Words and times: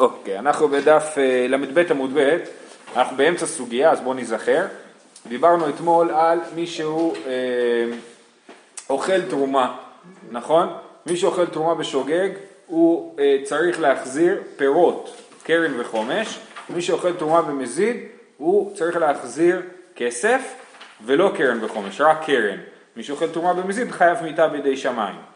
אוקיי, 0.00 0.38
אנחנו 0.38 0.68
בדף 0.68 1.14
אה, 1.18 1.46
ל"ב 1.48 1.78
עמוד 1.90 2.10
ב', 2.14 2.38
אנחנו 2.96 3.16
באמצע 3.16 3.46
סוגיה, 3.46 3.90
אז 3.90 4.00
בואו 4.00 4.14
ניזכר. 4.14 4.66
דיברנו 5.28 5.68
אתמול 5.68 6.10
על 6.10 6.38
מי 6.54 6.66
שהוא 6.66 7.16
אה, 7.26 7.32
אוכל 8.90 9.22
תרומה, 9.22 9.76
נכון? 10.30 10.72
מי 11.06 11.16
שאוכל 11.16 11.46
תרומה 11.46 11.74
בשוגג, 11.74 12.28
הוא 12.66 13.18
אה, 13.18 13.36
צריך 13.44 13.80
להחזיר 13.80 14.42
פירות, 14.56 15.16
קרן 15.42 15.80
וחומש. 15.80 16.38
מי 16.70 16.82
שאוכל 16.82 17.12
תרומה 17.12 17.42
במזיד, 17.42 17.96
הוא 18.36 18.76
צריך 18.76 18.96
להחזיר 18.96 19.62
כסף 19.96 20.54
ולא 21.04 21.32
קרן 21.36 21.64
וחומש, 21.64 22.00
רק 22.00 22.24
קרן. 22.26 22.58
מי 22.96 23.02
שאוכל 23.02 23.28
תרומה 23.28 23.54
במזיד 23.54 23.90
חייב 23.90 24.22
מיתה 24.22 24.48
בידי 24.48 24.76
שמיים. 24.76 25.29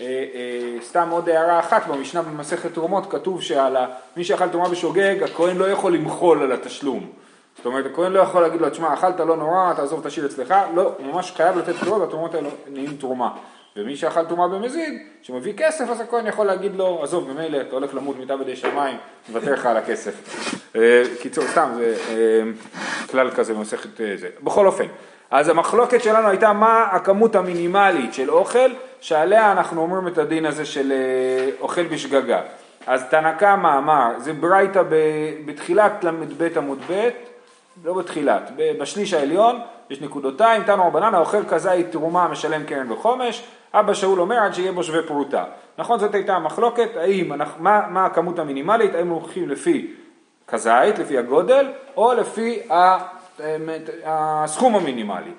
אה, 0.00 0.06
אה, 0.34 0.82
סתם 0.82 1.08
עוד 1.10 1.28
הערה 1.28 1.58
אחת, 1.58 1.86
במשנה 1.86 2.22
במסכת 2.22 2.74
תרומות 2.74 3.10
כתוב 3.10 3.42
שעל 3.42 3.76
מי 4.16 4.24
שאכל 4.24 4.48
תרומה 4.48 4.68
בשוגג, 4.68 5.22
הכהן 5.22 5.56
לא 5.56 5.70
יכול 5.70 5.94
למחול 5.94 6.42
על 6.42 6.52
התשלום. 6.52 7.10
זאת 7.56 7.66
אומרת, 7.66 7.86
הכהן 7.86 8.12
לא 8.12 8.20
יכול 8.20 8.42
להגיד 8.42 8.60
לו, 8.60 8.70
תשמע, 8.70 8.94
אכלת 8.94 9.20
לא 9.20 9.36
נורא, 9.36 9.72
תעזוב, 9.76 10.06
תשאיר 10.08 10.26
אצלך, 10.26 10.54
לא, 10.74 10.94
הוא 10.98 11.06
ממש 11.06 11.32
חייב 11.36 11.58
לתת 11.58 11.74
פירות, 11.74 12.00
והתרומות 12.00 12.34
האלה 12.34 12.48
נהיים 12.68 12.96
תרומה. 12.96 13.30
ומי 13.76 13.96
שאכל 13.96 14.24
תרומה 14.24 14.48
במזיד, 14.48 15.02
שמביא 15.22 15.52
כסף, 15.56 15.84
אז 15.90 16.00
הכהן 16.00 16.26
יכול 16.26 16.46
להגיד 16.46 16.76
לו, 16.76 17.00
עזוב, 17.02 17.32
ממילא 17.32 17.60
אתה 17.60 17.74
הולך 17.74 17.94
למות 17.94 18.18
מיטה 18.18 18.36
בידי 18.36 18.56
שמיים, 18.56 18.96
מוותר 19.28 19.52
לך 19.52 19.66
על 19.66 19.76
הכסף. 19.76 20.14
אה, 20.76 21.02
קיצור, 21.20 21.44
סתם, 21.46 21.70
זה 21.74 21.96
כלל 23.10 23.30
כזה 23.30 23.54
במסכת 23.54 23.90
זה. 24.16 24.28
בכל 24.42 24.66
אופן, 24.66 24.84
אז 25.30 25.48
המחלוקת 25.48 26.02
שלנו 26.02 26.28
הייתה 26.28 26.52
מה 26.52 26.82
הכמות 26.82 27.34
המינימלית 27.34 28.14
של 28.14 28.30
אוכל 28.30 28.70
שעליה 29.00 29.52
אנחנו 29.52 29.82
אומרים 29.82 30.08
את 30.08 30.18
הדין 30.18 30.46
הזה 30.46 30.64
של 30.64 30.92
אה, 30.92 31.50
אוכל 31.60 31.82
בשגגה. 31.82 32.40
אז 32.86 33.04
תנא 33.10 33.32
קמא 33.32 33.78
אמר, 33.78 34.10
זה 34.18 34.32
ברייתא 34.32 34.82
בתחילת 35.44 36.04
ל"ב 36.04 36.48
עמוד 36.56 36.78
ב', 36.90 37.08
לא 37.84 37.94
בתחילת, 37.94 38.50
בשליש 38.56 39.14
העליון, 39.14 39.60
יש 39.90 40.00
נקודותיים, 40.00 40.62
תנו 40.62 40.86
רבנן, 40.86 41.14
האוכל 41.14 41.44
כזית 41.44 41.90
תרומה 41.90 42.28
משלם 42.28 42.64
קרן 42.64 42.92
וחומש, 42.92 43.44
אבא 43.74 43.94
שאול 43.94 44.20
אומר 44.20 44.36
עד 44.36 44.54
שיהיה 44.54 44.72
בו 44.72 44.82
שווה 44.82 45.02
פרוטה. 45.02 45.44
נכון, 45.78 45.98
זאת 45.98 46.14
הייתה 46.14 46.36
המחלוקת, 46.36 46.96
האם, 46.96 47.32
מה, 47.58 47.88
מה 47.88 48.06
הכמות 48.06 48.38
המינימלית, 48.38 48.94
האם 48.94 49.08
הולכים 49.08 49.48
לפי 49.48 49.94
כזית, 50.48 50.98
לפי 50.98 51.18
הגודל, 51.18 51.66
או 51.96 52.14
לפי 52.14 52.62
הסכום 54.04 54.76
המינימלי. 54.76 55.30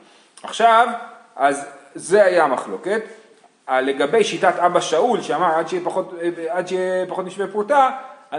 עכשיו, 0.44 0.88
אז 1.36 1.66
זה 1.96 2.26
היה 2.26 2.44
המחלוקת. 2.44 3.02
לגבי 3.72 4.24
שיטת 4.24 4.60
אבא 4.60 4.80
שאול, 4.80 5.22
שאמר 5.22 5.56
עד 6.50 6.68
שיהיה 6.68 7.06
פחות, 7.08 7.26
משווה 7.26 7.48
פרוטה, 7.48 7.90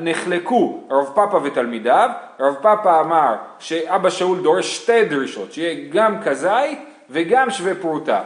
נחלקו 0.01 0.81
רב 0.91 1.11
פאפה 1.15 1.41
ותלמידיו, 1.45 2.11
רב 2.41 2.55
פאפה 2.63 3.01
אמר 3.01 3.35
שאבא 3.59 4.11
שאול 4.11 4.43
דורש 4.43 4.77
שתי 4.77 5.05
דרישות, 5.05 5.53
שיהיה 5.53 5.89
גם 5.93 6.23
כזית 6.23 6.79
וגם 7.11 7.51
שווה 7.51 7.75
פרוטה. 7.75 8.23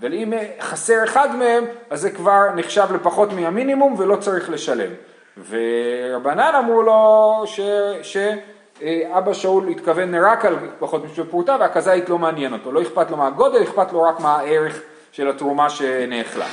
אבל 0.00 0.14
אם 0.14 0.32
חסר 0.60 1.04
אחד 1.04 1.36
מהם, 1.36 1.64
אז 1.90 2.00
זה 2.00 2.10
כבר 2.10 2.54
נחשב 2.56 2.86
לפחות 2.94 3.32
מהמינימום 3.32 3.94
ולא 3.98 4.16
צריך 4.16 4.50
לשלם. 4.50 4.90
ורבנן 5.48 6.52
אמרו 6.58 6.82
לו 6.82 7.42
ש... 7.46 7.60
ש... 8.02 8.16
אבא 9.12 9.32
שאול 9.32 9.68
התכוון 9.68 10.14
רק 10.14 10.44
על 10.44 10.56
פחות 10.78 11.04
משווה 11.04 11.30
פרוטה 11.30 11.56
והכזית 11.60 12.08
לא 12.08 12.18
מעניין 12.18 12.52
אותו, 12.52 12.72
לא 12.72 12.82
אכפת 12.82 13.10
לו 13.10 13.16
מהגודל, 13.16 13.62
אכפת 13.62 13.92
לו 13.92 14.02
רק 14.02 14.20
מהערך 14.20 14.80
של 15.12 15.28
התרומה 15.28 15.70
שנאכלה. 15.70 16.46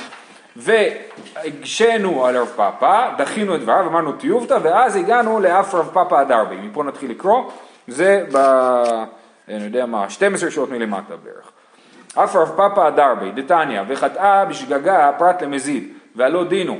והגשינו 0.56 2.26
על 2.26 2.36
רב 2.36 2.52
פאפה, 2.56 3.04
דחינו 3.18 3.54
את 3.54 3.60
דבריו, 3.60 3.86
אמרנו 3.86 4.12
טיובתא, 4.12 4.58
ואז 4.62 4.96
הגענו 4.96 5.40
לאף 5.40 5.74
רב 5.74 5.90
פאפה 5.92 6.20
הדרבי. 6.20 6.56
מפה 6.56 6.84
נתחיל 6.84 7.10
לקרוא, 7.10 7.50
זה 7.88 8.24
ב... 8.32 8.36
אני 9.48 9.64
יודע 9.64 9.86
מה, 9.86 10.10
12 10.10 10.50
שעות 10.50 10.70
מלמטה 10.70 11.14
בערך. 11.16 11.50
אף 12.14 12.36
רב 12.36 12.52
פאפה 12.56 12.86
הדרבי, 12.86 13.30
דתניא, 13.30 13.82
וחטאה 13.88 14.44
בשגגה 14.44 15.10
פרט 15.18 15.42
למזיד, 15.42 15.92
והלא 16.16 16.44
דינו. 16.44 16.78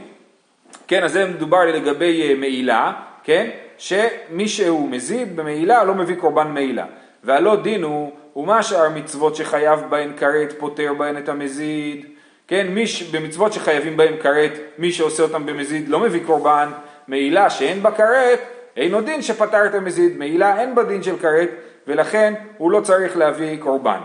כן, 0.86 1.04
אז 1.04 1.12
זה 1.12 1.26
מדובר 1.26 1.64
לגבי 1.64 2.28
אה, 2.28 2.34
מעילה, 2.34 2.92
כן? 3.22 3.50
שמי 3.78 4.48
שהוא 4.48 4.88
מזיד 4.90 5.36
במעילה 5.36 5.84
לא 5.84 5.94
מביא 5.94 6.16
קורבן 6.16 6.48
מעילה. 6.48 6.84
והלא 7.24 7.56
דין 7.56 7.82
הוא, 7.82 8.12
ומה 8.36 8.62
שאר 8.62 8.88
מצוות 8.88 9.36
שחייב 9.36 9.80
בהן 9.88 10.12
כרת 10.16 10.54
פוטר 10.58 10.94
בהן 10.98 11.18
את 11.18 11.28
המזיד. 11.28 12.06
כן, 12.48 12.66
מי 12.68 12.86
ש... 12.86 13.02
במצוות 13.02 13.52
שחייבים 13.52 13.96
בהן 13.96 14.14
כרת, 14.22 14.52
מי 14.78 14.92
שעושה 14.92 15.22
אותם 15.22 15.46
במזיד 15.46 15.88
לא 15.88 16.00
מביא 16.00 16.20
קורבן. 16.26 16.68
מעילה 17.08 17.50
שאין 17.50 17.82
בה 17.82 17.90
כרת, 17.90 18.40
אינו 18.76 19.00
דין 19.00 19.22
שפטר 19.22 19.66
את 19.66 19.74
המזיד. 19.74 20.18
מעילה 20.18 20.60
אין 20.60 20.74
בה 20.74 20.82
דין 20.82 21.02
של 21.02 21.18
כרת, 21.18 21.48
ולכן 21.86 22.34
הוא 22.58 22.70
לא 22.70 22.80
צריך 22.80 23.16
להביא 23.16 23.60
קורבן. 23.60 24.00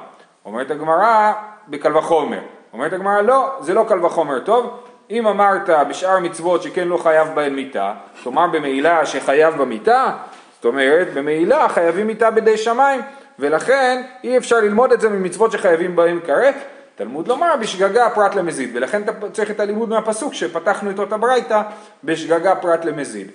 אומרת 0.45 0.71
הגמרא, 0.71 1.33
בקל 1.67 1.97
וחומר. 1.97 2.41
אומרת 2.73 2.93
הגמרא, 2.93 3.21
לא, 3.21 3.51
זה 3.59 3.73
לא 3.73 3.85
קל 3.89 4.05
וחומר 4.05 4.39
טוב, 4.39 4.83
אם 5.09 5.27
אמרת 5.27 5.69
בשאר 5.89 6.19
מצוות 6.19 6.63
שכן 6.63 6.87
לא 6.87 6.97
חייב 6.97 7.27
בהן 7.35 7.53
מיתה, 7.55 7.93
תאמר 8.23 8.47
במעילה 8.47 9.05
שחייב 9.05 9.55
במיתה, 9.55 10.11
זאת 10.55 10.65
אומרת 10.65 11.13
במעילה 11.13 11.69
חייבים 11.69 12.07
מיתה 12.07 12.31
בידי 12.31 12.57
שמיים, 12.57 13.01
ולכן 13.39 14.01
אי 14.23 14.37
אפשר 14.37 14.59
ללמוד 14.59 14.91
את 14.91 15.01
זה 15.01 15.09
ממצוות 15.09 15.51
שחייבים 15.51 15.95
בהן 15.95 16.19
כרת. 16.25 16.55
תלמוד 16.95 17.27
לומר 17.27 17.55
בשגגה 17.61 18.09
פרט 18.09 18.35
למזיד, 18.35 18.69
ולכן 18.73 19.03
אתה 19.03 19.11
צריך 19.33 19.51
את 19.51 19.59
הלימוד 19.59 19.89
מהפסוק 19.89 20.33
שפתחנו 20.33 20.91
את 20.91 21.11
הברייתא 21.11 21.61
בשגגה 22.03 22.55
פרט 22.55 22.85
למזיד, 22.85 23.27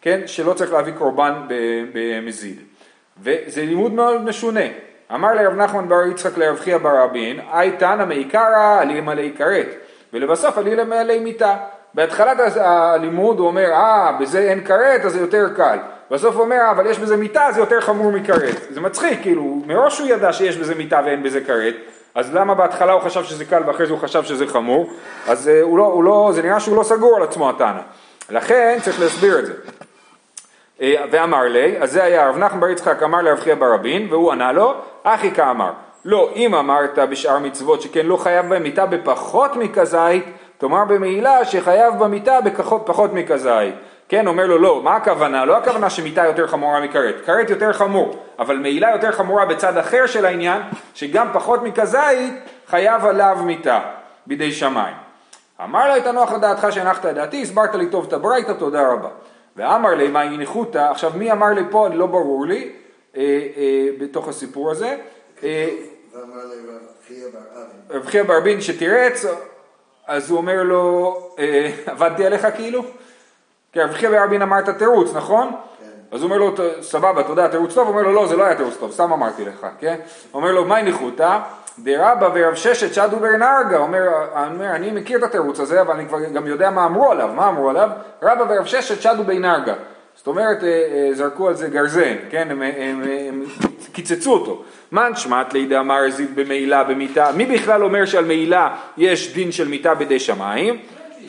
כן? 0.00 0.20
שלא 0.26 0.52
צריך 0.52 0.72
להביא 0.72 0.92
קורבן 0.92 1.32
במזיד. 1.92 2.56
וזה 3.22 3.62
לימוד 3.62 3.92
מאוד 3.92 4.24
משונה. 4.24 4.64
אמר 5.14 5.34
לרב 5.34 5.54
נחמן 5.54 5.88
בר 5.88 6.06
יצחק 6.06 6.38
לרב 6.38 6.58
חייא 6.58 6.78
בר 6.78 7.02
רבין, 7.02 7.40
אי 7.54 7.70
תנא 7.70 8.04
מעיקרא 8.04 8.80
עלימה 8.80 9.12
כרת. 9.36 9.81
ולבסוף 10.12 10.58
עלי 10.58 10.76
למעלי 10.76 11.18
מיתה. 11.18 11.56
בהתחלת 11.94 12.56
הלימוד 12.56 13.38
הוא 13.38 13.46
אומר, 13.46 13.72
אה, 13.72 14.12
בזה 14.20 14.38
אין 14.38 14.64
כרת, 14.64 15.04
אז 15.04 15.12
זה 15.12 15.20
יותר 15.20 15.48
קל. 15.56 15.78
בסוף 16.10 16.34
הוא 16.34 16.44
אומר, 16.44 16.56
אה, 16.56 16.70
אבל 16.70 16.86
יש 16.86 16.98
בזה 16.98 17.16
מיתה, 17.16 17.48
זה 17.52 17.60
יותר 17.60 17.80
חמור 17.80 18.12
מכרת. 18.12 18.56
זה 18.70 18.80
מצחיק, 18.80 19.22
כאילו, 19.22 19.62
מראש 19.66 19.98
הוא 19.98 20.08
ידע 20.08 20.32
שיש 20.32 20.56
בזה 20.56 20.74
מיתה 20.74 21.00
ואין 21.04 21.22
בזה 21.22 21.40
כרת, 21.40 21.74
אז 22.14 22.34
למה 22.34 22.54
בהתחלה 22.54 22.92
הוא 22.92 23.00
חשב 23.00 23.24
שזה 23.24 23.44
קל 23.44 23.62
ואחרי 23.66 23.86
זה 23.86 23.92
הוא 23.92 24.00
חשב 24.00 24.24
שזה 24.24 24.46
חמור? 24.46 24.90
אז 25.28 25.48
אה, 25.48 25.62
הוא 25.62 25.78
לא, 25.78 25.84
הוא 25.84 26.04
לא, 26.04 26.30
זה 26.34 26.42
נראה 26.42 26.60
שהוא 26.60 26.76
לא 26.76 26.82
סגור 26.82 27.16
על 27.16 27.22
עצמו 27.22 27.50
התנא. 27.50 27.80
לכן 28.30 28.78
צריך 28.82 29.00
להסביר 29.00 29.38
את 29.38 29.46
זה. 29.46 29.52
אה, 30.80 31.04
ואמר 31.10 31.42
לי, 31.42 31.82
אז 31.82 31.92
זה 31.92 32.04
היה 32.04 32.28
רב 32.28 32.38
נחמן 32.38 32.60
בר 32.60 32.68
יצחק 32.68 33.02
אמר 33.02 33.22
לרב 33.22 33.40
חייא 33.40 33.54
ברבין, 33.54 34.06
והוא 34.10 34.32
ענה 34.32 34.52
לו, 34.52 34.74
אחי 35.02 35.30
כאמר, 35.30 35.70
לא, 36.04 36.30
אם 36.36 36.54
אמרת 36.54 36.98
בשאר 36.98 37.38
מצוות 37.38 37.82
שכן 37.82 38.06
לא 38.06 38.16
חייב 38.16 38.48
בהם 38.48 38.62
מיתה 38.62 38.86
בפחות 38.86 39.56
מכזית, 39.56 40.24
תאמר 40.58 40.84
במעילה 40.84 41.44
שחייב 41.44 41.94
במיתה 41.98 42.40
בפחות 42.40 43.12
מכזית. 43.12 43.74
כן, 44.08 44.26
אומר 44.26 44.46
לו 44.46 44.58
לא, 44.58 44.82
מה 44.82 44.96
הכוונה? 44.96 45.44
לא 45.44 45.56
הכוונה 45.56 45.90
שמיתה 45.90 46.24
יותר 46.24 46.46
חמורה 46.46 46.80
מכרת, 46.80 47.14
כרת 47.24 47.50
יותר 47.50 47.72
חמור, 47.72 48.16
אבל 48.38 48.56
מעילה 48.56 48.90
יותר 48.90 49.12
חמורה 49.12 49.46
בצד 49.46 49.76
אחר 49.76 50.06
של 50.06 50.26
העניין, 50.26 50.62
שגם 50.94 51.28
פחות 51.32 51.62
מכזית 51.62 52.34
חייב 52.66 53.04
עליו 53.04 53.38
מיתה 53.44 53.80
בידי 54.26 54.52
שמיים. 54.52 54.94
אמר 55.64 55.88
לה, 55.88 55.96
את 55.96 56.06
הנוח 56.06 56.32
לדעתך 56.32 56.66
שהנחת 56.70 57.06
את 57.06 57.14
דעתי, 57.14 57.42
הסברת 57.42 57.74
לי 57.74 57.86
טוב 57.86 58.06
את 58.08 58.12
הברייתא, 58.12 58.52
תודה 58.52 58.92
רבה. 58.92 59.08
ואמר 59.56 59.94
לי, 59.94 60.08
מה 60.08 60.20
הניחותא, 60.20 60.78
עכשיו 60.78 61.12
מי 61.14 61.32
אמר 61.32 61.48
לי 61.48 61.62
פה, 61.70 61.88
לא 61.88 62.06
ברור 62.06 62.46
לי, 62.46 62.72
אה, 63.16 63.22
אה, 63.56 63.88
בתוך 63.98 64.28
הסיפור 64.28 64.70
הזה. 64.70 64.96
אה, 65.42 65.68
רב 67.90 68.06
חייא 68.06 68.22
בר 68.22 68.38
אבין 68.38 68.60
שתירץ, 68.60 69.24
אז 70.06 70.30
הוא 70.30 70.38
אומר 70.38 70.62
לו, 70.62 71.16
אה, 71.38 71.70
עבדתי 71.86 72.26
עליך 72.26 72.46
כאילו? 72.54 72.82
כי 73.72 73.80
רב 73.80 73.92
חייא 73.92 74.10
בר 74.10 74.24
אבין 74.24 74.42
אמר 74.42 74.58
את 74.58 74.68
התירוץ, 74.68 75.14
נכון? 75.14 75.50
כן. 75.80 75.86
אז 76.16 76.22
הוא 76.22 76.24
אומר 76.24 76.38
לו, 76.38 76.54
סבבה, 76.82 77.22
תודה, 77.22 77.48
תירוץ 77.48 77.74
טוב, 77.74 77.88
הוא 77.88 77.94
אומר 77.94 78.02
לו, 78.02 78.12
לא, 78.12 78.26
זה 78.26 78.36
לא 78.36 78.44
היה 78.44 78.56
תירוץ 78.56 78.76
טוב, 78.76 78.92
סתם 78.92 79.12
אמרתי 79.12 79.44
לך, 79.44 79.66
כן? 79.78 79.96
הוא 80.32 80.42
אומר 80.42 80.52
לו, 80.52 80.64
מה 80.64 80.82
ניחותא? 80.82 81.38
דרבא 81.78 82.28
ורב 82.34 82.54
ששת 82.54 82.94
שדו 82.94 83.16
ברנרגה, 83.16 83.78
אומר, 83.78 84.08
אומר, 84.50 84.70
אני 84.70 84.90
מכיר 84.90 85.18
את 85.18 85.22
התירוץ 85.22 85.60
הזה, 85.60 85.80
אבל 85.80 85.94
אני 85.94 86.06
כבר 86.06 86.20
גם 86.20 86.46
יודע 86.46 86.70
מה 86.70 86.84
אמרו 86.84 87.10
עליו, 87.10 87.28
מה 87.28 87.48
אמרו 87.48 87.70
עליו? 87.70 87.90
רבא 88.22 88.44
ורב 88.48 88.64
ששת 88.64 89.02
שדו 89.02 89.24
בנרגה. 89.24 89.74
זאת 90.14 90.26
אומרת, 90.26 90.64
אה, 90.64 90.68
אה, 90.68 91.14
זרקו 91.14 91.48
על 91.48 91.54
זה 91.54 91.68
גרזן, 91.68 92.16
כן? 92.30 92.50
הם, 92.50 92.62
הם, 92.62 93.02
הם 93.28 93.44
קיצצו 93.92 94.32
אותו. 94.32 94.62
מן 94.92 95.12
שמט 95.16 95.52
לידי 95.52 95.78
אמר 95.78 96.10
זיד 96.10 96.36
במעילה 96.36 96.84
במיתה, 96.84 97.30
מי 97.36 97.46
בכלל 97.46 97.84
אומר 97.84 98.04
שעל 98.04 98.24
מעילה 98.24 98.74
יש 98.96 99.34
דין 99.34 99.52
של 99.52 99.68
מיתה 99.68 99.94
בידי 99.94 100.18
שמיים? 100.18 100.78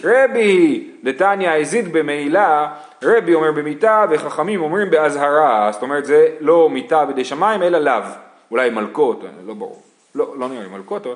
רבי, 0.04 0.88
דתניא 1.04 1.52
הזיד 1.52 1.94
במעילה, 1.94 2.68
רבי 3.04 3.34
אומר 3.34 3.52
במיתה 3.52 4.06
וחכמים 4.10 4.62
אומרים 4.62 4.90
באזהרה, 4.90 5.70
זאת 5.72 5.82
אומרת 5.82 6.06
זה 6.06 6.28
לא 6.40 6.70
מיתה 6.70 7.06
בידי 7.06 7.26
שמיים 7.26 7.64
אלא 7.64 7.80
לאו, 7.80 8.04
אולי 8.52 8.70
מלקות, 8.70 9.24
לא 9.46 9.54
ברור, 9.54 9.82
לא, 10.16 10.34
לא 10.40 10.50
נראה 10.50 10.64
לי 10.64 10.70
מלקות, 10.70 11.08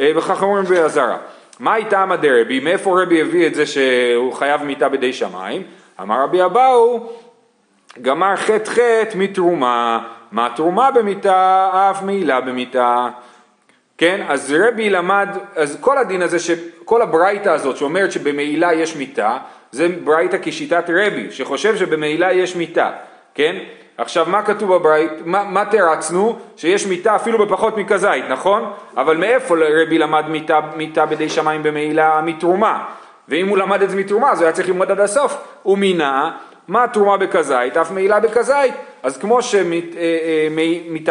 אה, 0.00 0.12
וחכמים 0.16 0.50
אומרים 0.50 0.64
באזהרה. 0.64 1.18
מה 1.60 1.76
איתם 1.76 2.10
דרבי, 2.20 2.60
מאיפה 2.60 3.02
רבי 3.02 3.20
הביא 3.20 3.46
את 3.46 3.54
זה 3.54 3.66
שהוא 3.66 4.32
חייב 4.32 4.62
מיתה 4.62 4.88
בידי 4.88 5.12
שמיים? 5.12 5.62
אמר 6.00 6.22
רבי 6.22 6.44
אבאו, 6.44 7.10
גמר 8.02 8.36
חטא 8.36 8.70
חטא 8.70 9.14
מתרומה, 9.14 10.08
מה 10.32 10.48
תרומה 10.56 10.90
במיתה 10.90 11.70
אף 11.72 12.02
מעילה 12.02 12.40
במיתה. 12.40 13.08
כן, 13.98 14.26
אז 14.28 14.54
רבי 14.58 14.90
למד, 14.90 15.28
אז 15.56 15.78
כל 15.80 15.98
הדין 15.98 16.22
הזה, 16.22 16.36
כל 16.84 17.02
הברייתא 17.02 17.48
הזאת 17.48 17.76
שאומרת 17.76 18.12
שבמעילה 18.12 18.74
יש 18.74 18.96
מיתה, 18.96 19.38
זה 19.72 19.88
ברייתא 20.04 20.36
כשיטת 20.42 20.84
רבי, 20.88 21.30
שחושב 21.30 21.76
שבמעילה 21.76 22.32
יש 22.32 22.56
מיתה, 22.56 22.90
כן? 23.34 23.56
עכשיו 23.98 24.26
מה 24.28 24.42
כתוב 24.42 24.74
בברית, 24.74 25.10
מה, 25.24 25.44
מה 25.44 25.64
תרצנו? 25.64 26.38
שיש 26.56 26.86
מיתה 26.86 27.16
אפילו 27.16 27.46
בפחות 27.46 27.76
מכזית, 27.76 28.24
נכון? 28.28 28.72
אבל 28.96 29.16
מאיפה 29.16 29.54
רבי 29.82 29.98
למד 29.98 30.28
מיתה, 30.28 30.60
מיתה 30.76 31.06
בידי 31.06 31.28
שמיים 31.28 31.62
במעילה? 31.62 32.20
מתרומה. 32.24 32.84
ואם 33.28 33.48
הוא 33.48 33.58
למד 33.58 33.82
את 33.82 33.90
זה 33.90 33.96
מתרומה 33.96 34.30
אז 34.30 34.38
הוא 34.38 34.44
היה 34.44 34.52
צריך 34.52 34.68
ללמוד 34.68 34.90
עד 34.90 35.00
הסוף. 35.00 35.36
הוא 35.62 35.78
מינה, 35.78 36.30
מה 36.68 36.88
תרומה 36.88 37.16
בכזית? 37.16 37.76
אף 37.76 37.90
מעילה 37.90 38.20
בכזית. 38.20 38.74
אז 39.02 39.18
כמו 39.18 39.42
שמיתה 39.42 39.98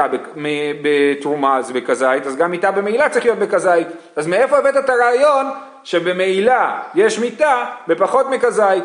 אה, 0.05 0.17
אה, 0.45 0.71
בתרומה 0.81 1.61
זה 1.61 1.73
בכזית, 1.73 2.27
אז 2.27 2.35
גם 2.35 2.51
מיתה 2.51 2.71
במעילה 2.71 3.09
צריך 3.09 3.25
להיות 3.25 3.39
בכזית. 3.39 3.87
אז 4.15 4.27
מאיפה 4.27 4.57
הבאת 4.57 4.77
את 4.77 4.89
הרעיון 4.89 5.45
שבמעילה 5.83 6.79
יש 6.95 7.19
מיתה 7.19 7.65
בפחות 7.87 8.29
מכזית? 8.29 8.83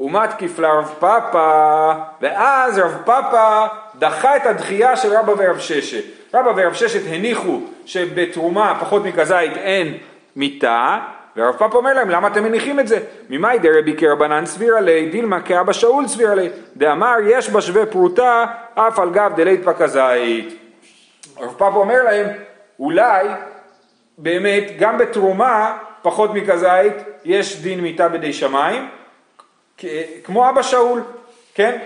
ומתקיף 0.00 0.58
לרב 0.58 0.94
פאפא, 0.98 1.92
ואז 2.20 2.78
רב 2.78 2.96
פאפא 3.04 3.66
דחה 3.98 4.36
את 4.36 4.46
הדחייה 4.46 4.96
של 4.96 5.16
רבא 5.16 5.32
ורב 5.38 5.58
ששת. 5.58 6.04
רבא 6.34 6.52
ורב 6.56 6.74
ששת 6.74 7.00
הניחו 7.08 7.60
שבתרומה 7.86 8.76
פחות 8.80 9.04
מכזית 9.04 9.56
אין 9.56 9.98
מיתה, 10.36 10.98
ורב 11.36 11.56
פאפא 11.56 11.76
אומר 11.76 11.92
להם 11.92 12.10
למה 12.10 12.28
אתם 12.28 12.44
מניחים 12.44 12.80
את 12.80 12.88
זה? 12.88 12.98
ממאי 13.30 13.58
דרבי 13.58 13.96
כרבנן 13.96 14.46
סבירה 14.46 14.80
לי, 14.80 15.08
דילמה 15.08 15.40
כאבא 15.40 15.72
שאול 15.72 16.08
סבירה 16.08 16.34
לי, 16.34 16.48
דאמר 16.76 17.14
יש 17.26 17.50
בשווה 17.50 17.86
פרוטה 17.86 18.44
אף 18.74 18.98
על 18.98 19.10
גב 19.10 19.32
דלית 19.36 19.64
פקזית. 19.64 20.54
רב 21.40 21.54
פאפא 21.58 21.76
אומר 21.76 22.02
להם 22.02 22.26
אולי 22.78 23.26
באמת 24.18 24.64
גם 24.78 24.98
בתרומה 24.98 25.78
פחות 26.02 26.34
מכזית 26.34 26.94
יש 27.24 27.62
דין 27.62 27.80
מיתה 27.80 28.08
בידי 28.08 28.32
שמיים 28.32 28.88
כמו 30.24 30.48
אבא 30.48 30.62
שאול, 30.62 31.02
כן? 31.54 31.78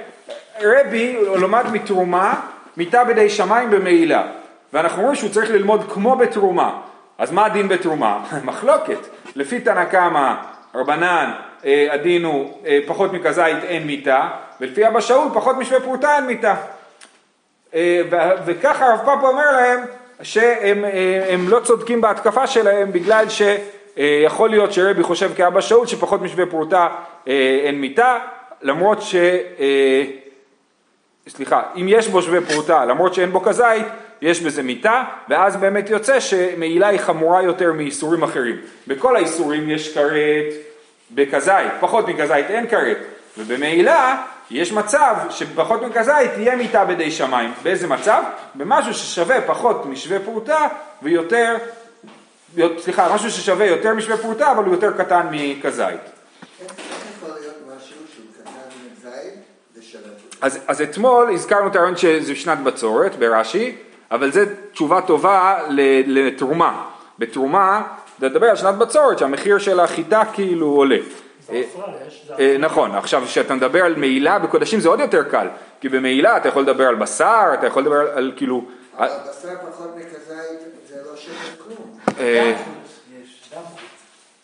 רבי 0.61 1.17
לומד 1.37 1.64
מתרומה, 1.73 2.41
מיתה 2.76 3.05
בידי 3.05 3.31
שמיים 3.31 3.70
במעילה, 3.70 4.26
ואנחנו 4.73 5.03
רואים 5.03 5.17
שהוא 5.17 5.31
צריך 5.31 5.50
ללמוד 5.50 5.93
כמו 5.93 6.17
בתרומה. 6.17 6.81
אז 7.19 7.32
מה 7.32 7.46
הדין 7.46 7.69
בתרומה? 7.69 8.25
מחלוקת. 8.44 8.99
לפי 9.37 9.61
תנא 9.61 9.85
קמא, 9.85 10.35
רבנן, 10.75 11.31
אה, 11.65 11.88
הדין 11.91 12.25
הוא 12.25 12.53
אה, 12.67 12.79
פחות 12.87 13.12
מכזית 13.12 13.65
אין 13.65 13.87
מיתה, 13.87 14.29
ולפי 14.61 14.87
אבא 14.87 15.00
שאול 15.00 15.29
פחות 15.35 15.56
משווה 15.56 15.81
פרוטה 15.81 16.17
אין 16.17 16.27
מיתה. 16.27 16.55
אה, 17.75 18.03
וככה 18.47 18.87
הרב 18.87 18.99
פאפה 18.99 19.29
אומר 19.29 19.53
להם 19.53 19.81
שהם 20.23 21.49
לא 21.49 21.61
צודקים 21.61 22.00
בהתקפה 22.00 22.47
שלהם 22.47 22.93
בגלל 22.93 23.29
ש... 23.29 23.43
אה, 23.99 24.23
יכול 24.25 24.50
להיות 24.50 24.73
שרבי 24.73 25.03
חושב 25.03 25.31
כאבא 25.37 25.61
שאול 25.61 25.87
שפחות 25.87 26.23
משווה 26.23 26.47
פרוטה 26.47 26.88
אה, 27.29 27.61
אין 27.65 27.81
מיתה, 27.81 28.19
למרות 28.62 29.03
ש... 29.03 29.15
אה, 29.15 30.05
סליחה, 31.29 31.62
אם 31.77 31.87
יש 31.88 32.09
בו 32.09 32.23
שווה 32.23 32.41
פרוטה, 32.41 32.85
למרות 32.85 33.15
שאין 33.15 33.31
בו 33.31 33.41
כזית, 33.41 33.87
יש 34.22 34.40
בזה 34.40 34.62
מיתה, 34.62 35.02
ואז 35.28 35.56
באמת 35.56 35.90
יוצא 35.90 36.20
שמעילה 36.20 36.88
היא 36.88 37.00
חמורה 37.00 37.43
יותר 37.43 37.72
מאיסורים 37.72 38.22
אחרים. 38.22 38.56
בכל 38.87 39.17
האיסורים 39.17 39.70
יש 39.70 39.94
כרת 39.94 40.55
בכזית, 41.11 41.72
פחות 41.81 42.08
מכזית 42.08 42.50
אין 42.50 42.67
כרת, 42.67 42.99
ובמעילה 43.38 44.22
יש 44.50 44.72
מצב 44.72 45.14
שפחות 45.31 45.82
מכזית 45.82 46.31
תהיה 46.34 46.56
מיתה 46.56 46.84
בידי 46.84 47.11
שמיים. 47.11 47.52
באיזה 47.62 47.87
מצב? 47.87 48.22
במשהו 48.55 48.94
ששווה 48.94 49.40
פחות 49.40 49.87
משווה 49.87 50.20
פרוטה 50.20 50.67
ויותר 51.02 51.56
סליחה, 52.78 53.14
משהו 53.14 53.31
ששווה 53.31 53.67
יותר 53.67 53.94
משווה 53.94 54.17
פרוטה, 54.17 54.52
אבל 54.52 54.64
הוא 54.64 54.75
יותר 54.75 54.93
קטן 54.99 55.26
מכזית. 55.31 56.00
אז, 60.40 60.58
אז 60.67 60.81
אתמול 60.81 61.31
הזכרנו 61.34 61.69
את 61.69 61.76
הרעיון 61.76 61.96
שזה 61.96 62.34
שנת 62.34 62.58
בצורת 62.58 63.17
ברש"י, 63.17 63.76
אבל 64.11 64.33
זו 64.33 64.41
תשובה 64.73 65.01
טובה 65.01 65.59
לתרומה. 66.07 66.85
בתרומה, 67.19 67.83
אתה 68.19 68.29
מדבר 68.29 68.47
על 68.47 68.57
שנת 68.57 68.75
בצורת, 68.75 69.19
שהמחיר 69.19 69.59
של 69.59 69.81
החיטה 69.81 70.23
כאילו 70.33 70.67
עולה. 70.67 70.97
אה, 71.51 71.62
אה, 72.39 72.57
נכון, 72.59 72.95
עכשיו 72.95 73.23
כשאתה 73.27 73.55
מדבר 73.55 73.85
על 73.85 73.97
מעילה 73.97 74.39
בקודשים 74.39 74.81
זה 74.81 74.89
עוד 74.89 75.01
יותר 75.01 75.23
קל, 75.23 75.49
כי 75.81 75.89
במעילה 75.89 76.37
אתה 76.37 76.49
יכול 76.49 76.62
לדבר 76.62 76.89
על 76.89 76.95
בשר, 76.95 77.51
אתה 77.55 77.67
יכול 77.67 77.83
לדבר 77.83 78.11
על 78.15 78.33
כאילו... 78.37 78.65
אבל 78.99 79.07
בשר 79.07 79.49
פחות 79.71 79.97
מכזית 79.97 80.61
זה 80.89 80.97
לא 81.11 81.17
שווה 81.17 81.65
כלום. 81.65 81.99
אה, 82.19 82.56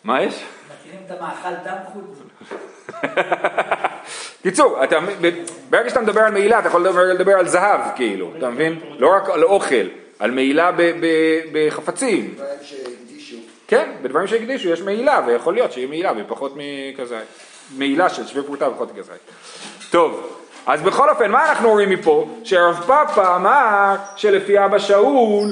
מה 0.03 0.21
יש? 0.21 0.43
מכירים 0.79 0.99
את 1.05 1.11
המאכל 1.11 1.69
דם 1.69 1.77
חוץ? 1.93 2.26
קיצור, 4.43 4.79
ברגע 5.69 5.89
שאתה 5.89 6.01
מדבר 6.01 6.21
על 6.21 6.31
מעילה 6.31 6.59
אתה 6.59 6.67
יכול 6.67 6.87
לדבר 6.87 7.33
על 7.33 7.47
זהב 7.47 7.81
כאילו, 7.95 8.31
אתה 8.37 8.49
מבין? 8.49 8.79
לא 8.97 9.15
רק 9.15 9.29
על 9.29 9.43
אוכל, 9.43 9.87
על 10.19 10.31
מעילה 10.31 10.71
בחפצים. 11.51 12.35
כן, 13.67 13.91
בדברים 14.01 14.27
שהקדישו 14.27 14.69
יש 14.69 14.81
מעילה, 14.81 15.21
ויכול 15.27 15.53
להיות 15.53 15.71
שיהיה 15.71 15.87
מעילה 15.87 16.13
בפחות 16.13 16.53
מכזה, 16.55 17.19
מעילה 17.77 18.09
של 18.09 18.27
שווה 18.27 18.43
פרוטה 18.43 18.69
ופחות 18.69 18.95
מכזה. 18.95 19.13
טוב, 19.89 20.37
אז 20.65 20.81
בכל 20.81 21.09
אופן, 21.09 21.31
מה 21.31 21.49
אנחנו 21.49 21.69
רואים 21.69 21.89
מפה? 21.89 22.27
שהרב 22.43 22.83
פאפה 22.87 23.35
אמר 23.35 23.95
שלפי 24.15 24.65
אבא 24.65 24.79
שאול 24.79 25.47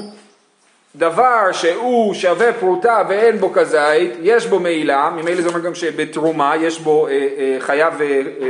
דבר 0.98 1.52
שהוא 1.52 2.14
שווה 2.14 2.52
פרוטה 2.52 3.02
ואין 3.08 3.38
בו 3.38 3.52
כזית, 3.52 4.10
יש 4.22 4.46
בו 4.46 4.58
מעילה, 4.60 5.10
ממילא 5.10 5.42
זה 5.42 5.48
אומר 5.48 5.60
גם 5.60 5.74
שבתרומה 5.74 6.56
יש 6.56 6.78
בו 6.80 7.06
אה, 7.06 7.12
אה, 7.12 7.56
חייב 7.60 8.00
אה, 8.00 8.06
אה, 8.06 8.46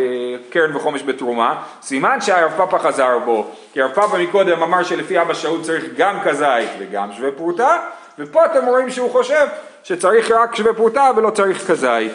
קרן 0.50 0.76
וחומש 0.76 1.02
בתרומה, 1.02 1.62
סימן 1.82 2.20
שהרב 2.20 2.52
פאפה 2.56 2.78
חזר 2.78 3.18
בו, 3.18 3.46
כי 3.72 3.82
הרב 3.82 3.92
פאפה 3.92 4.18
מקודם 4.18 4.62
אמר 4.62 4.82
שלפי 4.82 5.20
אבא 5.20 5.34
שאול 5.34 5.62
צריך 5.62 5.84
גם 5.96 6.20
כזית 6.24 6.70
וגם 6.78 7.12
שווה 7.12 7.30
פרוטה, 7.32 7.78
ופה 8.18 8.44
אתם 8.44 8.66
רואים 8.66 8.90
שהוא 8.90 9.10
חושב 9.10 9.46
שצריך 9.82 10.30
רק 10.30 10.56
שווה 10.56 10.74
פרוטה 10.74 11.10
ולא 11.16 11.30
צריך 11.30 11.66
כזית. 11.70 12.12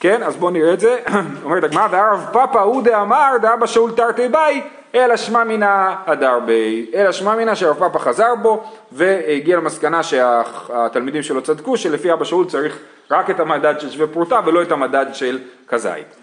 כן, 0.00 0.22
אז 0.22 0.36
בואו 0.36 0.50
נראה 0.50 0.72
את 0.72 0.80
זה. 0.80 0.98
אומרת 1.44 1.64
הגמרא, 1.64 1.88
והא 1.90 2.12
רב 2.12 2.26
פפא 2.32 2.60
הוא 2.60 2.82
דאמר 2.82 3.32
דאבא 3.42 3.66
שאול 3.66 3.92
תרתי 3.92 4.28
בעי 4.28 4.62
אלא 4.94 5.16
שמע 5.16 5.44
מינה 5.44 5.94
הדר 6.06 6.38
ביה, 6.46 6.90
אלא 6.94 7.12
שמע 7.12 7.34
מינה 7.34 7.54
שהרב 7.54 7.78
פפא 7.78 7.98
חזר 7.98 8.34
בו 8.42 8.64
והגיע 8.92 9.56
למסקנה 9.56 10.02
שהתלמידים 10.02 11.22
שלו 11.22 11.42
צדקו 11.42 11.76
שלפי 11.76 12.12
אבא 12.12 12.24
שאול 12.24 12.46
צריך 12.46 12.78
רק 13.10 13.30
את 13.30 13.40
המדד 13.40 13.74
של 13.78 13.90
שווה 13.90 14.06
פרוטה 14.06 14.40
ולא 14.46 14.62
את 14.62 14.72
המדד 14.72 15.06
של 15.12 15.38
כזית. 15.68 16.16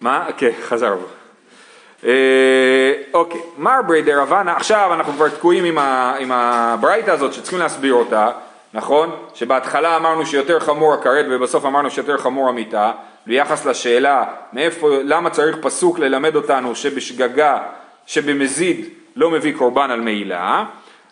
מה? 0.00 0.26
כן, 0.36 0.50
חזר 0.62 0.94
בו. 0.94 1.06
אה, 2.06 2.92
אוקיי, 3.14 3.40
מר 3.58 3.82
בריה 3.86 4.20
דרבנא, 4.20 4.56
עכשיו 4.56 4.90
אנחנו 4.94 5.12
כבר 5.12 5.28
תקועים 5.28 5.78
עם 6.18 6.32
הברייתא 6.32 7.10
הזאת 7.10 7.32
שצריכים 7.32 7.58
להסביר 7.58 7.94
אותה, 7.94 8.30
נכון? 8.74 9.10
שבהתחלה 9.34 9.96
אמרנו 9.96 10.26
שיותר 10.26 10.60
חמור 10.60 10.94
הכרת 10.94 11.26
ובסוף 11.30 11.64
אמרנו 11.64 11.90
שיותר 11.90 12.18
חמור 12.18 12.48
המיטה 12.48 12.92
ביחס 13.26 13.66
לשאלה 13.66 14.24
מאיפה, 14.52 14.88
למה 15.04 15.30
צריך 15.30 15.56
פסוק 15.60 15.98
ללמד 15.98 16.36
אותנו 16.36 16.74
שבשגגה, 16.74 17.58
שבמזיד 18.06 18.88
לא 19.16 19.30
מביא 19.30 19.54
קורבן 19.56 19.90
על 19.90 20.00
מעילה 20.00 20.64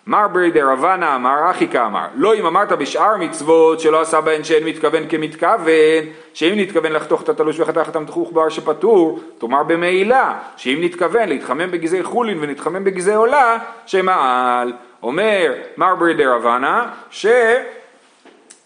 מר 0.07 0.29
ברי 0.29 0.51
דרבנה 0.51 1.17
אמר 1.17 1.51
אחי 1.51 1.69
כאמר 1.69 2.07
לא 2.15 2.35
אם 2.35 2.47
אמרת 2.47 2.73
בשאר 2.73 3.17
מצוות 3.17 3.81
שלא 3.81 4.01
עשה 4.01 4.21
בהן 4.21 4.45
שאין 4.45 4.65
מתכוון 4.65 5.09
כמתכוון 5.09 6.05
שאם 6.35 6.53
נתכוון 6.57 6.93
לחתוך 6.93 7.23
את 7.23 7.29
התלוש 7.29 7.61
וחתך 7.61 7.89
את 7.89 7.97
המתחוך 7.97 8.33
בר 8.33 8.49
שפטור 8.49 9.21
תאמר 9.39 9.63
במעילה 9.63 10.39
שאם 10.57 10.79
נתכוון 10.81 11.29
להתחמם 11.29 11.71
בגזי 11.71 12.03
חולין 12.03 12.39
ונתחמם 12.41 12.85
בגזי 12.85 13.15
עולה 13.15 13.59
שמעל 13.87 14.73
אומר 15.03 15.55
מר 15.77 15.95
ברי 15.95 16.15
דרבנה 16.15 16.87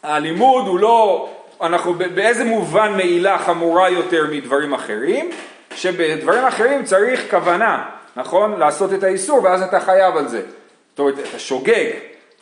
שהלימוד 0.04 0.66
הוא 0.66 0.78
לא 0.78 1.30
אנחנו 1.62 1.94
באיזה 1.94 2.44
מובן 2.44 2.92
מעילה 2.96 3.38
חמורה 3.38 3.90
יותר 3.90 4.24
מדברים 4.30 4.74
אחרים, 4.74 5.30
שבדברים 5.74 6.44
אחרים 6.44 6.84
צריך 6.84 7.30
כוונה, 7.30 7.84
נכון? 8.16 8.58
לעשות 8.58 8.92
את 8.92 9.02
האיסור 9.02 9.44
ואז 9.44 9.62
אתה 9.62 9.80
חייב 9.80 10.16
על 10.16 10.28
זה. 10.28 10.42
זאת 10.90 10.98
אומרת, 10.98 11.14
אתה 11.18 11.38
שוגג, 11.38 11.90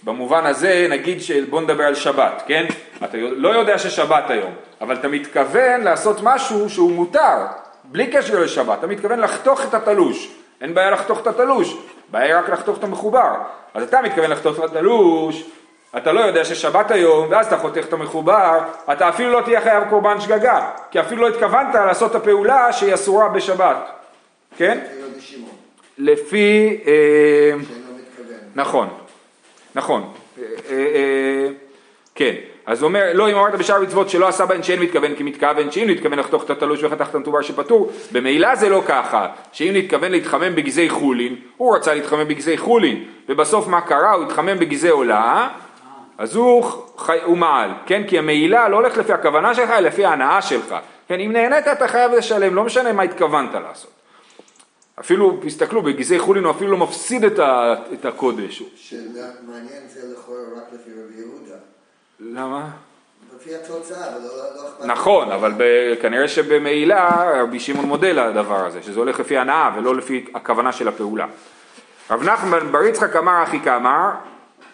במובן 0.03 0.47
הזה 0.47 0.87
נגיד 0.91 1.19
בוא 1.51 1.61
נדבר 1.61 1.85
על 1.85 1.95
שבת, 1.95 2.43
כן? 2.47 2.67
אתה 3.05 3.19
לא 3.19 3.49
יודע 3.49 3.79
ששבת 3.79 4.31
היום, 4.31 4.53
אבל 4.81 4.95
אתה 4.95 5.09
מתכוון 5.09 5.81
לעשות 5.81 6.17
משהו 6.23 6.71
שהוא 6.71 6.93
מותר, 6.93 7.37
בלי 7.85 8.07
קשר 8.07 8.41
לשבת, 8.41 8.79
אתה 8.79 8.87
מתכוון 8.87 9.21
לחתוך 9.21 9.65
את 9.65 9.75
התלוש, 9.75 10.29
אין 10.61 10.75
בעיה 10.75 10.91
לחתוך 10.91 11.21
את 11.21 11.27
התלוש, 11.27 11.77
בעיה 12.13 12.41
רק 12.41 12.49
לחתוך 12.49 12.79
את 12.79 12.85
המחובר, 12.85 13.35
אז 13.75 13.83
אתה 13.83 14.03
מתכוון 14.03 14.31
לחתוך 14.31 14.59
את 14.59 14.65
התלוש, 14.65 15.45
אתה 15.97 16.13
לא 16.13 16.21
יודע 16.21 16.45
ששבת 16.45 16.91
היום, 16.91 17.27
ואז 17.31 17.47
אתה 17.47 17.59
חותך 17.59 17.85
את 17.89 17.93
המחובר, 17.93 18.59
אתה 18.93 19.09
אפילו 19.09 19.31
לא 19.31 19.41
תהיה 19.45 19.61
חייב 19.61 19.85
קורבן 19.91 20.21
שגגה, 20.21 20.71
כי 20.91 21.01
אפילו 21.01 21.23
לא 21.23 21.29
התכוונת 21.29 21.75
לעשות 21.75 22.11
את 22.11 22.17
הפעולה 22.17 22.73
שהיא 22.73 22.95
אסורה 22.95 23.29
בשבת, 23.29 23.77
כן? 24.57 24.79
שמעון, 25.21 25.51
לפי... 25.99 26.81
אה, 26.87 27.57
מתכוון. 27.57 28.37
נכון, 28.55 28.89
נכון, 29.75 30.13
אה, 30.39 30.45
אה, 30.71 31.49
כן, 32.15 32.35
אז 32.67 32.83
אומר, 32.83 33.11
לא 33.15 33.31
אם 33.31 33.37
אמרת 33.37 33.55
בשאר 33.55 33.83
מצוות 33.83 34.11
שלא 34.11 34.29
עשה 34.29 34.47
בהן 34.47 34.63
שאין 34.63 34.81
מתכוון 34.81 35.15
כי 35.15 35.23
מתכוון, 35.23 35.71
שאם 35.71 35.87
נתכוון 35.91 36.19
לחתוך 36.19 36.45
את 36.45 36.51
התלוש 36.51 36.83
וחתך 36.83 37.09
את 37.11 37.15
המטובר 37.15 37.43
שפטור, 37.43 37.93
במילא 38.13 38.55
זה 38.55 38.69
לא 38.69 38.83
ככה, 38.87 39.29
שאם 39.53 39.71
נתכוון 39.75 40.13
להתחמם 40.13 40.55
בגזי 40.55 40.89
חולין, 40.89 41.37
הוא 41.57 41.77
רצה 41.77 41.95
להתחמם 41.95 42.29
בגזי 42.29 42.59
חולין, 42.59 43.05
ובסוף 43.29 43.69
מה 43.69 43.81
קרה? 43.81 44.13
הוא 44.13 44.25
התחמם 44.25 44.59
בגזי 44.59 44.89
עולה, 44.89 45.49
אז 46.19 46.37
הוא, 46.37 46.65
חי, 46.99 47.19
הוא 47.25 47.37
מעל, 47.37 47.71
כן? 47.87 48.03
כי 48.07 48.19
המעילה 48.19 48.69
לא 48.69 48.77
הולכת 48.77 48.97
לפי 48.97 49.13
הכוונה 49.13 49.55
שלך, 49.55 49.71
אלא 49.71 49.79
לפי 49.79 50.05
ההנאה 50.05 50.43
שלך, 50.43 50.75
כן? 51.09 51.21
אם 51.21 51.33
נהנית 51.33 51.69
אתה 51.69 51.89
חייב 51.89 52.13
לשלם, 52.13 52.55
לא 52.55 52.65
משנה 52.65 52.93
מה 52.93 53.03
התכוונת 53.03 53.55
לעשות. 53.55 53.91
אפילו, 55.01 55.39
תסתכלו, 55.43 55.83
בגזי 55.83 56.19
חולין 56.19 56.45
הוא 56.45 56.51
אפילו 56.51 56.71
לא 56.71 56.77
מפסיד 56.77 57.25
את, 57.25 57.39
ה, 57.39 57.75
את 57.93 58.05
הקודש. 58.05 58.63
שמעניין 58.77 59.83
זה 59.89 60.01
לכאורה 60.13 60.41
רק 60.57 60.73
לפי. 60.73 60.91
למה? 62.31 62.69
לפי 63.37 63.55
התוצאה, 63.55 64.09
אבל 64.09 64.19
לא 64.19 64.37
לא 64.37 64.69
אכפת. 64.69 64.85
נכון, 64.85 65.33
אבל 65.33 65.53
כנראה 66.03 66.29
שבמעילה 66.29 67.33
רבי 67.43 67.61
שמעון 67.61 67.85
מודה 67.85 68.13
לדבר 68.13 68.67
הזה, 68.67 68.83
שזה 68.83 69.01
הולך 69.01 69.21
לפי 69.21 69.39
הנאה 69.39 69.71
ולא 69.77 69.97
לפי 69.97 70.25
הכוונה 70.35 70.73
של 70.73 70.89
הפעולה. 70.89 71.27
רב 72.11 72.23
נחמן 72.23 72.73
בר 72.73 72.83
יצחק 72.83 73.17
אמר 73.17 73.43
אחי 73.43 73.61
כאמר, 73.61 74.11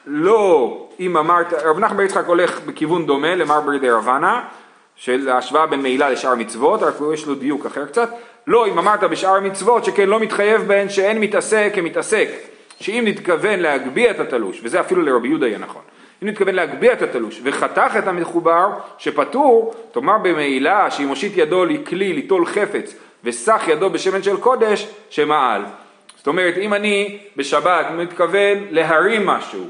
לא 0.07 0.89
אם 1.01 1.17
אמרת, 1.17 1.53
רב 1.53 1.79
נחמן 1.79 1.97
בר 1.97 2.03
יצחק 2.03 2.27
הולך 2.27 2.61
בכיוון 2.61 3.07
דומה 3.07 3.35
למר 3.35 3.61
ברידי 3.61 3.91
רבנה, 3.91 4.45
של 4.97 5.29
ההשוואה 5.29 5.67
בין 5.67 5.83
מעילה 5.83 6.11
לשאר 6.11 6.35
מצוות, 6.35 6.83
רק 6.83 6.95
יש 7.15 7.27
לו 7.27 7.35
דיוק 7.35 7.67
אחר 7.67 7.87
קצת, 7.87 8.11
לא 8.47 8.67
אם 8.67 8.79
אמרת 8.79 9.05
בשאר 9.05 9.41
מצוות 9.41 9.85
שכן 9.85 10.09
לא 10.09 10.21
מתחייב 10.21 10.63
בהן 10.63 10.89
שאין 10.89 11.19
מתעסק 11.19 11.71
כמתעסק, 11.75 12.29
שאם 12.81 13.03
נתכוון 13.07 13.61
להגביה 13.61 14.11
את 14.11 14.21
התלוש, 14.21 14.61
וזה 14.65 14.81
אפילו 14.81 15.03
לרבי 15.03 15.29
יהודה 15.29 15.47
יהיה 15.47 15.59
נכון, 15.59 15.83
אם 16.23 16.29
נתכוון 16.29 16.55
להגביה 16.55 16.93
את 16.93 17.03
התלוש 17.03 17.41
וחתך 17.45 17.93
את 17.99 18.07
המחובר 18.07 18.69
שפטור, 18.99 19.75
תאמר 19.93 20.19
במעילה 20.19 20.91
שאם 20.91 21.09
הושיט 21.09 21.33
ידו 21.37 21.65
לכלי 21.65 22.13
ליטול 22.13 22.47
חפץ 22.47 22.95
וסח 23.25 23.63
ידו 23.69 23.91
בשמן 23.91 24.23
של 24.23 24.37
קודש 24.37 24.89
שמעל. 25.11 25.63
זאת 26.17 26.27
אומרת 26.27 26.55
אם 26.57 26.75
אני 26.75 27.19
בשבת 27.37 27.87
מתכוון 27.91 28.59
להרים 28.71 29.27
משהו, 29.27 29.67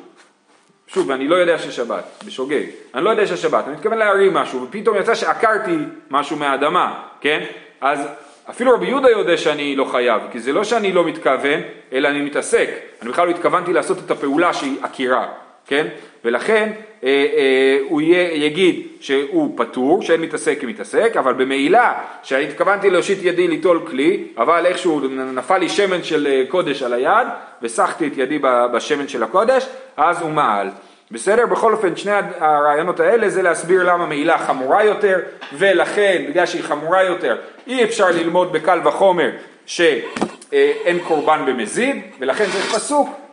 שוב 0.87 1.11
אני 1.11 1.28
לא 1.28 1.37
יודע 1.37 1.59
ששבת, 1.59 2.05
בשוגג, 2.26 2.64
אני 2.95 3.05
לא 3.05 3.11
יודע 3.11 3.26
ששבת, 3.26 3.64
אני 3.67 3.75
מתכוון 3.75 3.99
להרים 3.99 4.35
משהו 4.35 4.62
ופתאום 4.62 4.97
יצא 4.97 5.14
שעקרתי 5.14 5.76
משהו 6.11 6.37
מהאדמה, 6.37 7.02
כן? 7.21 7.45
אז 7.81 8.09
אפילו 8.50 8.75
רבי 8.75 8.87
יהודה 8.87 9.11
יודע 9.11 9.37
שאני 9.37 9.76
לא 9.76 9.85
חייב, 9.85 10.23
כי 10.33 10.40
זה 10.40 10.52
לא 10.52 10.64
שאני 10.64 10.93
לא 10.93 11.05
מתכוון, 11.05 11.61
אלא 11.93 12.09
אני 12.09 12.21
מתעסק, 12.21 12.71
אני 13.02 13.11
בכלל 13.11 13.26
לא 13.26 13.31
התכוונתי 13.31 13.73
לעשות 13.73 13.99
את 13.99 14.11
הפעולה 14.11 14.52
שהיא 14.52 14.76
עקירה, 14.83 15.28
כן? 15.68 15.87
ולכן 16.25 16.72
אה, 17.04 17.08
אה, 17.08 17.78
הוא 17.88 18.00
יהיה, 18.00 18.46
יגיד 18.46 18.87
שהוא 19.00 19.54
פטור, 19.56 20.02
שאין 20.02 20.20
מתעסק 20.20 20.60
כמתעסק, 20.60 21.12
אבל 21.18 21.32
במעילה 21.32 21.94
שאני 22.22 22.44
התכוונתי 22.44 22.90
להושיט 22.90 23.18
ידי 23.22 23.48
ליטול 23.48 23.80
כלי, 23.87 24.25
אבל 24.38 24.66
איכשהו 24.66 25.00
נפל 25.34 25.58
לי 25.58 25.68
שמן 25.68 26.02
של 26.02 26.26
אה, 26.26 26.42
קודש 26.48 26.82
על 26.82 26.92
היד, 26.92 27.26
וסחתי 27.62 28.06
את 28.06 28.18
ידי 28.18 28.38
בשמן 28.72 29.08
של 29.08 29.22
הקודש, 29.22 29.66
אז 29.96 30.22
הוא 30.22 30.30
מעל. 30.30 30.68
בסדר? 31.10 31.46
בכל 31.46 31.72
אופן 31.72 31.96
שני 31.96 32.12
הרעיונות 32.38 33.00
האלה 33.00 33.28
זה 33.28 33.42
להסביר 33.42 33.82
למה 33.82 34.06
מעילה 34.06 34.38
חמורה 34.38 34.84
יותר 34.84 35.18
ולכן 35.52 36.25
בגלל 36.28 36.46
שהיא 36.46 36.62
חמורה 36.62 37.02
יותר 37.02 37.37
אי 37.66 37.84
אפשר 37.84 38.10
ללמוד 38.10 38.52
בקל 38.52 38.80
וחומר 38.84 39.30
שאין 39.66 40.98
קורבן 41.06 41.44
במזיד 41.46 42.02
ולכן 42.20 42.44
צריך 42.44 42.75
פסוק 42.75 43.08
אה, 43.08 43.27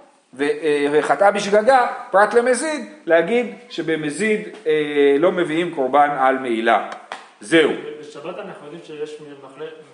וחטאה 0.91 1.31
בשגגה 1.31 1.87
פרט 2.11 2.33
למזיד 2.33 2.85
להגיד 3.05 3.55
שבמזיד 3.69 4.41
אה, 4.67 4.71
לא 5.19 5.31
מביאים 5.31 5.75
קורבן 5.75 6.09
על 6.19 6.37
מעילה 6.39 6.89
זהו 7.41 7.71
בשבת 7.99 8.39
אנחנו 8.39 8.65
יודעים 8.65 8.81
שיש 8.85 9.21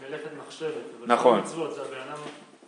מלאכת 0.10 0.30
מחשבת. 0.48 0.72
נכון. 1.06 1.40
מצוות, 1.40 1.76
זה 1.76 1.82
הבן 1.82 2.10
אדם... 2.10 2.18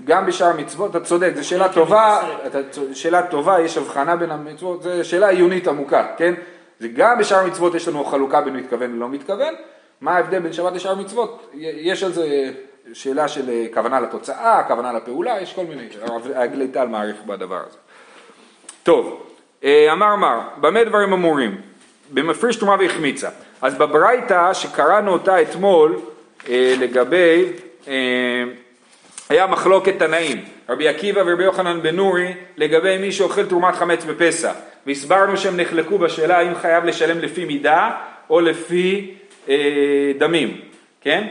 גם 0.05 0.25
בשאר 0.25 0.47
המצוות, 0.47 0.91
אתה 0.91 0.99
צודק, 0.99 1.31
זו 1.35 1.47
שאלה 1.47 1.73
טובה, 1.73 2.21
אתה, 2.47 2.69
צ- 2.69 2.79
שאלה 2.93 3.27
טובה, 3.27 3.61
יש 3.61 3.77
הבחנה 3.77 4.15
בין 4.15 4.31
המצוות, 4.31 4.83
זו 4.83 4.89
שאלה 5.03 5.29
עיונית 5.29 5.67
עמוקה, 5.67 6.07
כן? 6.17 6.33
זה 6.79 6.87
גם 6.87 7.17
בשאר 7.19 7.37
המצוות 7.37 7.75
יש 7.75 7.87
לנו 7.87 8.05
חלוקה 8.05 8.41
בין 8.41 8.55
מתכוון 8.55 8.93
ולא 8.95 9.09
מתכוון, 9.09 9.53
מה 10.01 10.15
ההבדל 10.15 10.39
בין 10.39 10.53
שבת 10.53 10.73
לשאר 10.73 10.91
המצוות? 10.91 11.51
יש 11.57 12.03
על 12.03 12.11
זה 12.13 12.51
שאלה 12.93 13.27
של 13.27 13.49
אה, 13.49 13.65
כוונה 13.73 13.99
לתוצאה, 13.99 14.63
כוונה 14.67 14.93
לפעולה, 14.93 15.41
יש 15.41 15.53
כל 15.53 15.65
מיני, 15.65 15.87
הרב 16.01 16.27
הגלי 16.35 16.67
טל 16.67 16.87
מעריך 16.87 17.17
בדבר 17.25 17.61
הזה. 17.67 17.77
טוב, 18.83 19.23
אה, 19.63 19.93
אמר 19.93 20.15
מר, 20.15 20.39
במה 20.57 20.83
דברים 20.83 21.13
אמורים? 21.13 21.61
במפריש 22.13 22.55
תרומה 22.55 22.75
והחמיצה. 22.79 23.29
אז 23.61 23.75
בברייתא 23.75 24.53
שקראנו 24.53 25.13
אותה 25.13 25.41
אתמול 25.41 25.99
אה, 26.49 26.75
לגבי, 26.79 27.45
היה 29.29 29.47
מחלוקת 29.47 29.93
תנאים, 29.99 30.45
רבי 30.69 30.87
עקיבא 30.87 31.23
ורבי 31.25 31.43
יוחנן 31.43 31.81
בן 31.81 31.95
נורי 31.95 32.33
לגבי 32.57 32.97
מי 32.97 33.11
שאוכל 33.11 33.45
תרומת 33.45 33.75
חמץ 33.75 34.05
בפסח, 34.05 34.53
והסברנו 34.87 35.37
שהם 35.37 35.59
נחלקו 35.59 35.97
בשאלה 35.97 36.37
האם 36.37 36.55
חייב 36.55 36.85
לשלם 36.85 37.19
לפי 37.19 37.45
מידה 37.45 37.91
או 38.29 38.39
לפי 38.41 39.15
אה, 39.49 40.11
דמים, 40.17 40.61
כן? 41.01 41.27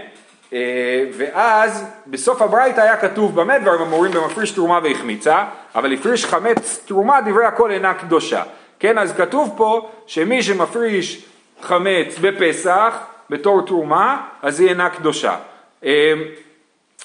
אה, 0.53 1.05
ואז 1.13 1.85
בסוף 2.07 2.43
הברייתא 2.43 2.81
היה 2.81 2.97
כתוב 2.97 3.41
במה 3.41 3.59
דברים 3.59 3.81
אמורים 3.81 4.13
במפריש 4.13 4.51
תרומה 4.51 4.81
והחמיצה, 4.83 5.45
אבל 5.75 5.93
הפריש 5.93 6.25
חמץ 6.25 6.81
תרומה 6.87 7.21
דברי 7.21 7.45
הכל 7.45 7.71
אינה 7.71 7.95
קדושה. 7.95 8.43
כן, 8.81 8.99
אז 8.99 9.17
כתוב 9.17 9.55
פה 9.57 9.91
שמי 10.07 10.43
שמפריש 10.43 11.25
חמץ 11.61 12.19
בפסח 12.21 12.99
בתור 13.31 13.67
תרומה, 13.67 14.21
אז 14.43 14.61
היא 14.61 14.69
אינה 14.69 14.91
קדושה. 14.91 15.37
אה, 15.85 16.13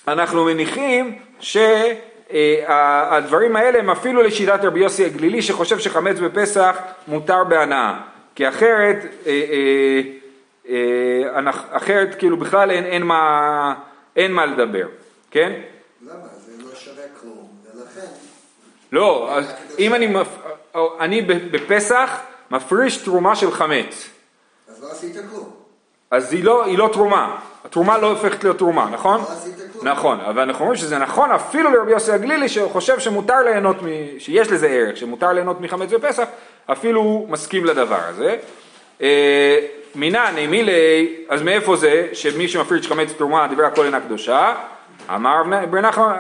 אנחנו 0.08 0.46
מניחים 0.46 1.20
שהדברים 1.40 3.56
האלה 3.56 3.80
הם 3.80 3.90
אפילו 3.90 4.22
לשיטת 4.22 4.60
רבי 4.64 4.80
יוסי 4.80 5.06
הגלילי 5.06 5.42
שחושב 5.42 5.80
שחמץ 5.80 6.20
בפסח 6.20 6.78
מותר 7.08 7.44
בהנאה 7.44 7.94
כי 8.36 8.50
אחרת, 8.50 9.06
אה, 10.70 10.76
אה, 11.36 11.48
אה, 11.48 11.78
אחרת 11.78 12.16
כאילו 12.20 12.38
בכלל 12.38 12.72
אין, 12.72 12.84
אין, 12.84 13.04
מה, 13.04 13.74
אין 14.16 14.32
מה 14.32 14.46
לדבר, 14.46 14.88
כן? 15.32 15.52
למה? 16.02 16.14
זה 16.38 16.64
לא 16.64 16.76
שווה 16.76 17.04
כלום, 17.22 17.48
ולכן... 17.76 18.08
לא, 18.92 19.38
אז 19.38 19.54
אם 19.80 19.94
אני, 19.94 20.08
מפ... 20.08 20.28
אני 21.00 21.22
בפסח 21.22 22.20
מפריש 22.52 22.98
תרומה 22.98 23.36
של 23.36 23.52
חמץ 23.52 24.10
אז 24.70 24.84
לא 24.84 24.92
עשית 24.92 25.16
כלום. 25.32 25.52
אז 26.12 26.34
היא 26.34 26.44
לא, 26.44 26.66
היא 26.66 26.78
לא 26.78 26.90
תרומה, 26.94 27.40
התרומה 27.66 27.98
לא 27.98 28.10
הופכת 28.10 28.44
להיות 28.44 28.58
תרומה, 28.58 28.90
נכון? 28.90 29.22
לא 29.22 29.26
עשית 29.32 29.56
כלום. 29.74 29.88
נכון, 29.88 30.20
אבל 30.20 30.42
אנחנו 30.42 30.62
אומרים 30.62 30.80
שזה 30.80 30.98
נכון 30.98 31.32
אפילו 31.32 31.72
לרבי 31.72 31.92
יוסי 31.92 32.12
הגלילי 32.12 32.50
שחושב 32.50 33.00
שמותר 33.00 33.44
ליהנות, 33.44 33.76
מ... 33.82 33.86
שיש 34.20 34.52
לזה 34.52 34.68
ערך, 34.68 34.98
שמותר 34.98 35.34
ליהנות 35.34 35.62
מחמץ 35.62 35.90
בפסח, 35.90 36.28
אפילו 36.66 37.02
הוא 37.02 37.30
מסכים 37.30 37.66
לדבר 37.66 38.00
הזה. 38.08 38.38
אה, 39.02 39.60
מינני 39.96 40.48
מילי, 40.48 41.16
אז 41.30 41.42
מאיפה 41.42 41.76
זה 41.76 42.08
שמי 42.14 42.48
שמפריש 42.48 42.88
חמץ 42.88 43.14
תרומה 43.14 43.48
דברי 43.48 43.66
הכל 43.66 43.86
אינה 43.86 44.00
קדושה? 44.00 44.54
אמר 45.16 45.44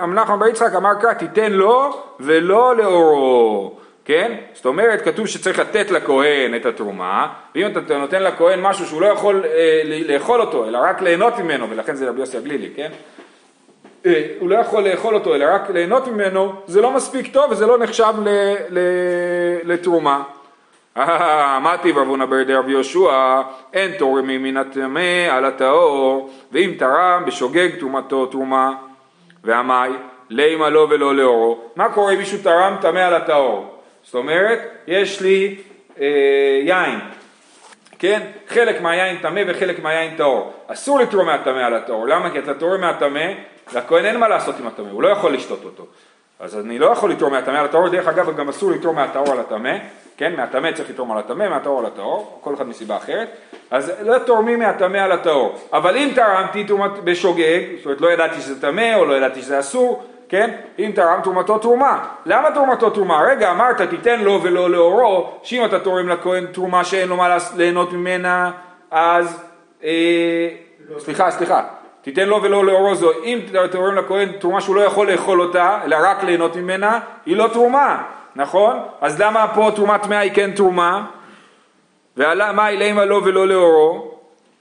נחמן 0.08 0.40
בר 0.40 0.48
יצחק 0.48 0.76
אמר 0.76 0.94
קרא 1.02 1.14
תיתן 1.14 1.52
לו 1.52 2.04
ולא 2.20 2.76
לאורו, 2.76 3.76
כן? 4.06 4.36
זאת 4.54 4.66
אומרת 4.66 5.02
כתוב 5.02 5.28
שצריך 5.28 5.60
לתת 5.60 5.92
לכהן 5.92 6.56
את 6.56 6.66
התרומה 6.66 7.28
ואם 7.56 7.68
אתה 7.68 7.98
נותן 7.98 8.24
לכהן 8.24 8.62
משהו 8.62 8.86
שהוא 8.86 9.02
לא 9.02 9.08
יכול 9.08 9.44
אה, 9.46 9.82
לאכול 10.08 10.42
אותו 10.42 10.68
אלא 10.68 10.80
רק 10.84 11.02
ליהנות 11.02 11.40
ממנו 11.40 11.70
ולכן 11.70 11.96
זה 11.96 12.10
רבי 12.10 12.20
יוסי 12.20 12.38
הגלילי, 12.38 12.70
כן? 12.76 12.90
אה, 14.06 14.24
הוא 14.40 14.50
לא 14.50 14.56
יכול 14.56 14.84
לאכול 14.84 15.16
אותו 15.16 15.36
אלא 15.36 15.46
רק 15.54 15.70
ליהנות 15.70 16.08
ממנו, 16.08 16.54
זה 16.68 16.82
לא 16.82 16.92
מספיק 16.92 17.34
טוב 17.34 17.52
וזה 17.52 17.66
לא 17.66 17.78
נחשב 17.78 18.14
ל, 18.24 18.30
ל, 18.70 18.80
לתרומה. 19.64 20.24
אמרתי 20.98 21.94
ברבונה 21.94 22.26
ברדי 22.26 22.54
רבי 22.54 22.72
יהושע, 22.72 23.42
אין 23.74 23.92
תורמים 23.98 24.44
מן 24.44 24.58
הטמא 24.58 25.28
על 25.30 25.46
הטהור, 25.46 26.30
ואם 26.52 26.74
תרם 26.78 27.24
בשוגג 27.28 27.70
תרומתו 27.80 28.26
תרומה, 28.26 28.74
ועמי, 29.44 29.98
לימה 30.30 30.70
לו 30.70 30.90
ולא 30.90 31.16
לאורו. 31.16 31.60
מה 31.76 31.90
קורה 31.90 32.14
אם 32.14 32.18
מישהו 32.18 32.38
תרם 32.44 32.78
טמא 32.82 33.00
על 33.00 33.14
הטהור? 33.14 33.76
זאת 34.04 34.16
אומרת, 34.16 34.60
יש 34.88 35.22
לי 35.22 35.56
אה, 36.00 36.60
יין, 36.64 37.00
כן? 38.00 38.22
חלק 38.48 38.82
מהיין 38.82 39.18
טמא 39.18 39.42
וחלק 39.48 39.84
מהיין 39.84 40.16
טהור. 40.16 40.54
אסור 40.68 41.00
לתרום 41.00 41.26
מהטמא 41.26 41.60
על 41.60 41.74
הטהור. 41.74 42.08
למה? 42.08 42.30
כי 42.30 42.40
אתה 42.40 42.54
תורם 42.54 42.82
מהטמא, 42.82 43.26
לכהן 43.74 44.06
אין 44.06 44.20
מה 44.20 44.28
לעשות 44.28 44.56
עם 44.60 44.68
הטמא, 44.68 44.90
הוא 44.92 45.04
לא 45.04 45.08
יכול 45.08 45.34
לשתות 45.34 45.64
אותו. 45.64 45.86
אז 46.40 46.60
אני 46.60 46.80
לא 46.80 46.86
יכול 46.86 47.12
לתרום 47.12 47.34
מהטמא 47.34 47.58
על 47.58 47.66
הטהור, 47.66 47.90
דרך 47.90 48.08
אגב 48.08 48.38
גם 48.38 48.50
אסור 48.50 48.72
לתרום 48.72 48.96
מהטהור 48.96 49.32
על 49.32 49.40
הטמא, 49.40 49.78
כן, 50.18 50.36
מהטמא 50.36 50.72
צריך 50.72 50.90
לתרום 50.90 51.12
על 51.12 51.18
הטמא, 51.18 51.50
מהטהור 51.50 51.80
על 51.80 51.86
הטהור, 51.86 52.40
כל 52.42 52.54
אחד 52.54 52.68
מסיבה 52.68 52.98
אחרת, 52.98 53.28
אז 53.72 53.92
לא 54.02 54.18
תורמים 54.20 54.60
מהטמא 54.60 54.98
על 54.98 55.12
הטהור, 55.12 55.56
אבל 55.74 55.98
אם 55.98 56.10
תרמתי 56.16 56.64
תרומת 56.64 56.92
בשוגג, 57.04 57.62
זאת 57.78 57.86
אומרת 57.86 58.02
לא 58.02 58.12
ידעתי 58.12 58.42
שזה 58.42 58.62
טמא 58.62 58.96
או 58.96 59.06
לא 59.06 59.14
ידעתי 59.14 59.42
שזה 59.42 59.60
אסור, 59.60 60.04
כן, 60.30 60.56
אם 60.80 60.92
תרם 60.96 61.20
תרומתו 61.24 61.58
תרומה, 61.58 62.06
למה 62.26 62.52
תרומתו 62.52 62.90
תרומה? 62.90 63.22
רגע 63.22 63.52
אמרת 63.52 63.82
תיתן 63.82 64.20
לו 64.20 64.40
ולא 64.44 64.70
לאורו, 64.70 65.40
שאם 65.44 65.66
אתה 65.66 65.80
תורם 65.80 66.10
לכהן 66.10 66.46
תרומה 66.46 66.84
שאין 66.84 67.10
לו 67.10 67.18
מה 67.18 67.38
ליהנות 67.56 67.94
ממנה, 67.94 68.52
אז, 68.92 69.44
אה, 69.84 70.50
סליחה, 70.98 71.32
סליחה, 71.32 71.64
תיתן 72.02 72.28
לו 72.28 72.44
ולא 72.44 72.66
לאורו 72.66 72.96
זו, 72.96 73.12
אם 73.24 73.40
תורם 73.72 73.96
לכהן 73.96 74.32
תרומה 74.40 74.62
שהוא 74.62 74.76
לא 74.76 74.82
יכול 74.82 75.12
לאכול 75.12 75.42
אותה, 75.42 75.80
אלא 75.86 75.98
רק 76.02 76.24
ליהנות 76.24 76.56
ממנה, 76.56 77.00
היא 77.26 77.38
לא 77.38 77.48
תרומה, 77.54 78.04
נכון? 78.38 78.80
אז 79.02 79.22
למה 79.22 79.48
פה 79.56 79.72
תרומת 79.76 80.04
טמאה 80.04 80.20
היא 80.20 80.32
כן 80.34 80.52
תרומה? 80.52 81.06
ומה 82.18 82.70
אלימה 82.70 83.06
לו 83.06 83.24
ולא 83.26 83.48
לאורו? 83.48 84.12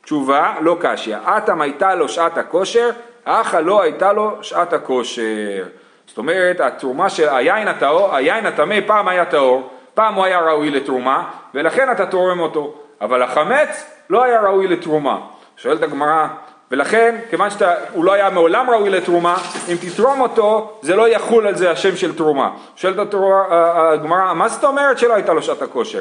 תשובה, 0.03 0.55
לא 0.61 0.77
קשיא. 0.81 1.17
אטם 1.17 1.61
הייתה 1.61 1.95
לו 1.95 2.09
שעת 2.09 2.39
הכושר, 2.39 2.91
אכה 3.25 3.61
לא 3.61 3.83
הייתה 3.83 4.13
לו 4.13 4.31
שעת 4.43 4.73
הכושר. 4.73 5.65
זאת 6.07 6.19
אומרת, 6.19 6.61
התרומה 6.61 7.11
של 7.11 7.29
היין 7.29 7.69
הטהור, 7.69 8.15
היין 8.15 8.47
הטמא 8.47 8.77
פעם 8.87 9.09
היה 9.09 9.25
טהור, 9.25 9.71
פעם 9.95 10.15
הוא 10.15 10.25
היה 10.25 10.41
ראוי 10.41 10.71
לתרומה, 10.71 11.31
ולכן 11.55 11.93
אתה 11.93 12.07
תורם 12.07 12.41
אותו. 12.41 12.75
אבל 13.01 13.23
החמץ 13.23 13.91
לא 14.11 14.25
היה 14.25 14.41
ראוי 14.41 14.69
לתרומה. 14.69 15.19
שואלת 15.57 15.83
הגמרא, 15.83 16.27
ולכן, 16.71 17.17
כיוון 17.31 17.49
שהוא 17.51 18.05
לא 18.05 18.13
היה 18.13 18.31
מעולם 18.31 18.71
ראוי 18.71 18.91
לתרומה, 18.91 19.37
אם 19.69 19.77
תתרום 19.81 20.21
אותו, 20.21 20.79
זה 20.83 20.97
לא 20.97 21.09
יחול 21.09 21.47
על 21.47 21.57
זה 21.57 21.71
השם 21.71 21.97
של 21.97 22.17
תרומה. 22.17 22.51
שואלת 22.77 23.15
הגמרא, 23.51 24.35
מה 24.35 24.49
זאת 24.49 24.65
אומרת 24.65 24.99
שלא 24.99 25.15
הייתה 25.15 25.33
לו 25.33 25.43
שעת 25.43 25.63
הכושר? 25.63 26.01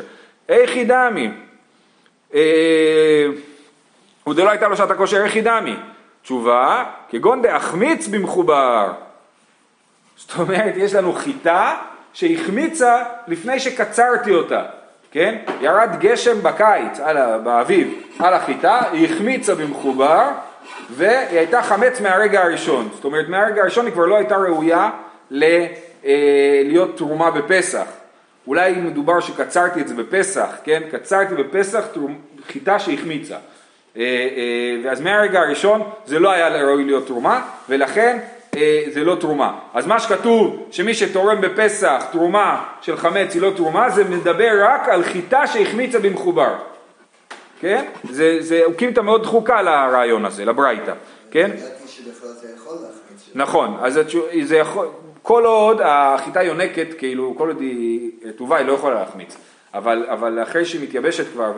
איך 0.49 0.75
ידעמי? 0.75 1.31
ודלא 4.27 4.49
הייתה 4.49 4.67
לו 4.67 4.77
שעת 4.77 4.91
הכושר 4.91 5.23
איך 5.23 5.35
ידעמי? 5.35 5.75
תשובה, 6.23 6.83
כגון 7.09 7.41
דהחמיץ 7.41 8.07
במחובר. 8.07 8.91
זאת 10.17 10.39
אומרת, 10.39 10.73
יש 10.75 10.93
לנו 10.93 11.13
חיטה 11.13 11.75
שהחמיצה 12.13 13.03
לפני 13.27 13.59
שקצרתי 13.59 14.33
אותה, 14.33 14.63
כן? 15.11 15.35
ירד 15.61 15.89
גשם 15.99 16.43
בקיץ, 16.43 16.99
על, 16.99 17.17
באביב, 17.43 17.93
על 18.19 18.33
החיטה, 18.33 18.81
היא 18.91 19.13
החמיצה 19.13 19.55
במחובר, 19.55 20.21
והיא 20.89 21.39
הייתה 21.39 21.61
חמץ 21.61 22.01
מהרגע 22.01 22.41
הראשון. 22.43 22.89
זאת 22.93 23.05
אומרת, 23.05 23.29
מהרגע 23.29 23.61
הראשון 23.61 23.85
היא 23.85 23.93
כבר 23.93 24.05
לא 24.05 24.15
הייתה 24.15 24.37
ראויה 24.37 24.89
ל, 25.31 25.43
אה, 26.05 26.61
להיות 26.65 26.97
תרומה 26.97 27.31
בפסח. 27.31 27.85
אולי 28.47 28.71
מדובר 28.71 29.19
שקצרתי 29.19 29.81
את 29.81 29.87
זה 29.87 29.95
בפסח, 29.95 30.49
כן? 30.63 30.81
קצרתי 30.91 31.35
בפסח 31.35 31.85
תרומ... 31.93 32.15
חיטה 32.47 32.79
שהחמיצה. 32.79 33.35
אה, 33.97 34.01
אה, 34.01 34.75
ואז 34.83 35.01
מהרגע 35.01 35.39
הראשון 35.39 35.81
זה 36.05 36.19
לא 36.19 36.31
היה 36.31 36.47
ראוי 36.47 36.83
להיות 36.83 37.07
תרומה, 37.07 37.41
ולכן 37.69 38.17
אה, 38.57 38.83
זה 38.93 39.03
לא 39.03 39.15
תרומה. 39.15 39.53
אז 39.73 39.87
מה 39.87 39.99
שכתוב 39.99 40.67
שמי 40.71 40.93
שתורם 40.93 41.41
בפסח 41.41 42.05
תרומה 42.11 42.63
של 42.81 42.97
חמץ 42.97 43.33
היא 43.33 43.41
לא 43.41 43.51
תרומה, 43.55 43.89
זה 43.89 44.03
מדבר 44.03 44.51
רק 44.59 44.89
על 44.89 45.03
חיטה 45.03 45.47
שהחמיצה 45.47 45.99
במחובר. 45.99 46.55
כן? 47.59 47.85
זה, 48.09 48.37
זה 48.39 48.61
אוקימתא 48.65 49.01
מאוד 49.01 49.23
דחוקה 49.23 49.61
לרעיון 49.61 50.25
הזה, 50.25 50.45
לברייתא, 50.45 50.93
כן? 51.31 51.51
נכון, 53.35 53.77
אז 53.81 53.99
זה 54.41 54.57
יכול, 54.57 54.87
כל 55.21 55.45
עוד 55.45 55.81
החיטה 55.83 56.43
יונקת, 56.43 56.87
כאילו, 56.97 57.33
כל 57.37 57.47
עוד 57.47 57.61
היא 57.61 58.11
רטובה, 58.25 58.57
היא 58.57 58.65
לא 58.65 58.73
יכולה 58.73 58.95
להחמיץ. 58.95 59.37
אבל, 59.73 60.05
אבל 60.09 60.43
אחרי 60.43 60.65
שהיא 60.65 60.83
מתייבשת 60.83 61.31
כבר, 61.33 61.51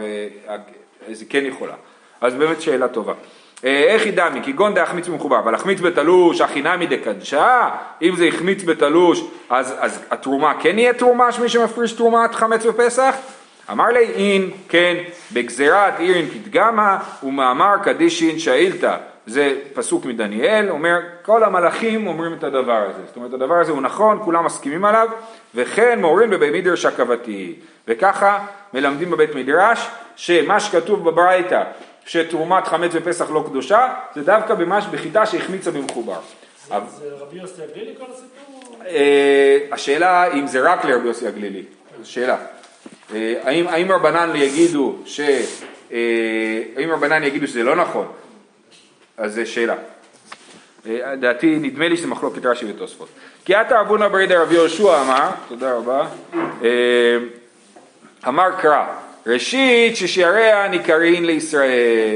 אז 1.07 1.21
היא 1.21 1.29
כן 1.29 1.45
יכולה. 1.45 1.73
אז 2.21 2.33
באמת 2.33 2.61
שאלה 2.61 2.87
טובה. 2.87 3.13
איך 3.63 4.05
ידעמי? 4.05 4.41
כגון 4.43 4.73
דהחמיץ 4.73 5.07
במחובר, 5.07 5.39
אבל 5.39 5.55
החמיץ 5.55 5.79
בתלוש, 5.79 6.41
הכי 6.41 6.61
נמי 6.61 6.87
דקדשה, 6.87 7.69
אם 8.01 8.15
זה 8.15 8.25
החמיץ 8.25 8.63
בתלוש, 8.63 9.23
אז, 9.49 9.73
אז 9.79 9.99
התרומה 10.11 10.53
כן 10.59 10.79
יהיה 10.79 10.93
תרומה, 10.93 11.31
שמי 11.31 11.49
שמפריש 11.49 11.93
תרומת 11.93 12.35
חמץ 12.35 12.65
בפסח? 12.65 13.15
אמר 13.71 13.87
לי 13.87 14.05
אין, 14.05 14.51
כן, 14.69 14.95
בגזירת 15.33 15.99
עירין 15.99 16.27
פתגמה 16.29 16.99
ומאמר 17.23 17.75
קדישין 17.83 18.39
שאילתא. 18.39 18.97
זה 19.25 19.55
פסוק 19.73 20.05
מדניאל, 20.05 20.69
אומר 20.69 20.99
כל 21.21 21.43
המלאכים 21.43 22.07
אומרים 22.07 22.33
את 22.33 22.43
הדבר 22.43 22.87
הזה. 22.89 22.99
זאת 23.07 23.15
אומרת 23.15 23.33
הדבר 23.33 23.55
הזה 23.55 23.71
הוא 23.71 23.81
נכון, 23.81 24.19
כולם 24.23 24.45
מסכימים 24.45 24.85
עליו, 24.85 25.07
וכן 25.55 26.01
מורים 26.01 26.29
בבית 26.29 26.53
מדרש 26.53 26.85
הקבתי. 26.85 27.55
וככה 27.87 28.45
מלמדים 28.73 29.11
בבית 29.11 29.35
מדרש 29.35 29.87
שמה 30.15 30.59
שכתוב 30.59 31.09
בברייתא 31.09 31.63
שתרומת 32.05 32.67
חמץ 32.67 32.95
בפסח 32.95 33.31
לא 33.31 33.43
קדושה, 33.49 33.93
זה 34.15 34.23
דווקא 34.23 34.53
ממש 34.53 34.85
בחיטה 34.91 35.25
שהחמיצה 35.25 35.71
במחובר. 35.71 36.19
זה 36.67 36.75
רבי 37.19 37.37
יוסי 37.37 37.61
הגלילי 37.63 37.93
כל 37.97 38.05
הסיפור? 38.11 38.79
אה, 38.85 39.57
השאלה 39.71 40.33
אם 40.33 40.47
זה 40.47 40.71
רק 40.71 40.85
לרבי 40.85 41.07
יוסי 41.07 41.27
הגלילי, 41.27 41.63
שאלה. 42.03 42.37
אה, 43.15 43.33
האם, 43.43 43.67
האם 43.67 43.91
רבנן 43.91 44.35
יגידו 44.35 44.95
ש... 45.05 45.19
אה, 45.91 45.97
האם 46.77 46.91
רבנן 46.91 47.23
יגידו 47.23 47.47
שזה 47.47 47.63
לא 47.63 47.75
נכון? 47.75 48.07
אז 49.17 49.35
זו 49.35 49.41
שאלה. 49.45 49.75
דעתי, 51.19 51.55
נדמה 51.55 51.87
לי 51.87 51.97
שזה 51.97 52.07
מחלוקת 52.07 52.45
רש"י 52.45 52.65
ותוספות. 52.71 53.07
כי 53.45 53.55
עתה 53.55 53.81
אבונה 53.81 54.09
ברידה 54.09 54.41
רבי 54.41 54.55
יהושע 54.55 55.01
אמר, 55.01 55.29
תודה 55.47 55.73
רבה, 55.73 56.07
אמר 58.27 58.51
קרא, 58.61 58.85
ראשית 59.27 59.95
ששיעריה 59.95 60.67
ניכרין 60.67 61.25
לישראל. 61.25 62.13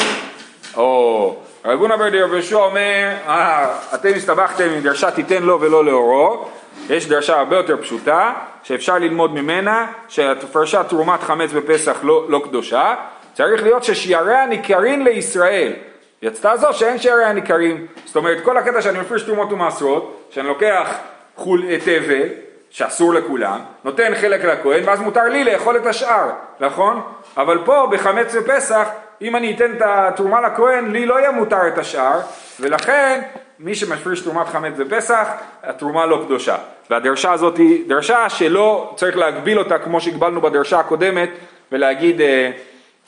או 0.78 1.36
רבונה 1.66 1.98
ברידה 1.98 2.24
רבי 2.24 2.34
יהושע 2.34 2.56
אומר, 2.56 3.10
אה, 3.28 3.78
אתם 3.96 4.10
הסתבכתם 4.16 4.70
עם 4.70 4.82
דרשה 4.82 5.12
תיתן 5.12 5.44
לו 5.44 5.62
ולא 5.62 5.86
לאורו, 5.86 6.50
יש 6.90 7.08
דרשה 7.08 7.40
הרבה 7.40 7.56
יותר 7.56 7.78
פשוטה, 7.82 8.34
שאפשר 8.64 8.98
ללמוד 8.98 9.34
ממנה, 9.34 9.88
שהפרשת 10.08 10.86
תרומת 10.90 11.24
חמץ 11.24 11.52
בפסח 11.52 12.00
לא, 12.04 12.26
לא 12.30 12.42
קדושה, 12.44 12.96
צריך 13.34 13.64
להיות 13.64 13.84
ששיעריה 13.84 14.46
ניכרין 14.46 15.04
לישראל. 15.04 15.74
יצתה 16.22 16.58
זו 16.58 16.74
שאין 16.74 16.98
שיעריה 16.98 17.34
ניכרים. 17.34 17.88
זאת 18.06 18.16
אומרת, 18.16 18.44
כל 18.44 18.58
הקטע 18.58 18.82
שאני 18.82 19.00
מפריש 19.00 19.24
תרומות 19.24 19.52
ומעשרות, 19.52 20.28
שאני 20.30 20.48
לוקח 20.48 20.98
חול 21.36 21.64
תבל, 21.86 22.28
שאסור 22.70 23.14
לכולם, 23.14 23.60
נותן 23.84 24.16
חלק 24.16 24.44
לכהן, 24.44 24.84
ואז 24.86 25.00
מותר 25.00 25.24
לי 25.24 25.44
לאכול 25.44 25.78
את 25.78 25.86
השאר, 25.86 26.30
נכון? 26.60 27.02
אבל 27.38 27.58
פה 27.66 27.88
בחמץ 27.92 28.36
בפסח, 28.36 28.88
אם 29.22 29.36
אני 29.36 29.56
אתן 29.56 29.72
את 29.72 29.82
התרומה 29.86 30.42
לכהן, 30.42 30.92
לי 30.92 31.06
לא 31.06 31.20
יהיה 31.20 31.32
מותר 31.32 31.68
את 31.68 31.78
השאר, 31.78 32.20
ולכן 32.60 33.22
מי 33.64 33.76
שמפריש 33.76 34.22
תרומת 34.22 34.48
חמץ 34.48 34.74
בפסח, 34.78 35.28
התרומה 35.64 36.06
לא 36.06 36.22
קדושה. 36.26 36.58
והדרשה 36.90 37.32
הזאת 37.34 37.58
היא 37.58 37.90
דרשה 37.90 38.30
שלא 38.30 38.94
צריך 38.96 39.18
להגביל 39.18 39.60
אותה 39.60 39.80
כמו 39.80 40.02
שהגבלנו 40.02 40.42
בדרשה 40.42 40.80
הקודמת, 40.80 41.30
ולהגיד 41.72 42.22
אה, 42.22 42.52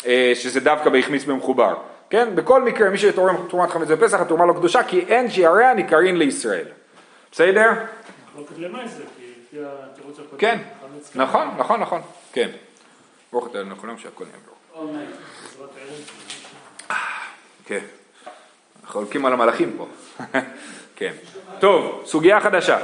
אה, 0.06 0.32
שזה 0.36 0.60
דווקא 0.60 0.90
בהחמיץ 0.90 1.24
במחובר. 1.24 1.76
כן? 2.10 2.36
בכל 2.36 2.64
מקרה, 2.64 2.90
מי 2.90 2.98
שתורם 2.98 3.36
תרומת 3.50 3.70
חמץ 3.70 3.88
בפסח, 3.88 4.20
התרומה 4.20 4.46
לא 4.46 4.54
קדושה, 4.54 4.84
כי 4.84 5.00
אין 5.00 5.32
שיעריה 5.32 5.74
ניכרין 5.74 6.18
לישראל. 6.18 6.66
בסדר? 7.32 7.72
כן. 10.38 10.58
נכון, 11.16 11.48
נכון, 11.58 11.80
נכון, 11.80 12.02
כן. 12.34 12.50
ברוך 13.32 13.48
אתה 13.48 13.62
לכולם 13.62 13.98
שהכל 13.98 14.24
יהיה 14.24 14.34
ברור. 14.46 14.94
כן. 17.66 18.03
חולקים 18.88 19.26
על 19.26 19.34
המלאכים 19.34 19.74
פה. 19.78 19.88
כן. 20.96 21.12
טוב, 21.60 22.02
סוגיה 22.06 22.40
חדשה. 22.40 22.78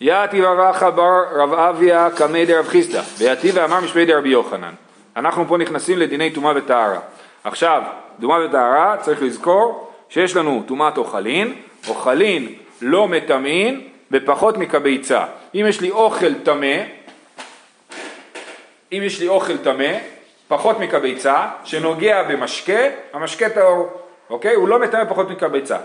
יעתי 0.00 0.42
רב 0.42 0.58
אחא 0.58 0.90
בר 0.90 1.22
רב 1.32 1.52
אביה 1.52 2.08
קמי 2.16 2.46
דרב 2.46 2.68
חיסדא, 2.68 3.02
ויעתי 3.18 3.50
ואמר 3.50 3.80
משמי 3.80 4.06
דרבי 4.06 4.28
יוחנן. 4.28 4.72
אנחנו 5.16 5.44
פה 5.48 5.58
נכנסים 5.58 5.98
לדיני 5.98 6.30
טומאה 6.30 6.52
וטהרה. 6.56 7.00
עכשיו, 7.44 7.82
טומאה 8.20 8.44
וטהרה 8.44 8.96
צריך 9.00 9.22
לזכור 9.22 9.92
שיש 10.08 10.36
לנו 10.36 10.62
טומאת 10.66 10.98
אוכלין, 10.98 11.54
אוכלין 11.88 12.54
לא 12.82 13.08
מטמאין 13.08 13.88
בפחות 14.10 14.56
מקביצה. 14.56 15.24
אם 15.54 15.64
יש 15.68 15.80
לי 15.80 15.90
אוכל 15.90 16.34
טמא, 16.34 16.76
אם 18.92 19.02
יש 19.02 19.20
לי 19.20 19.28
אוכל 19.28 19.56
טמא, 19.58 19.92
פחות 20.48 20.80
מקביצה, 20.80 21.46
שנוגע 21.64 22.22
במשקה, 22.22 22.80
המשקה 23.12 23.48
טהור, 23.48 24.03
אוקיי? 24.30 24.54
הוא 24.54 24.68
לא 24.68 24.78
מטמא 24.78 25.04
פחות 25.04 25.30
מקביצה. 25.30 25.76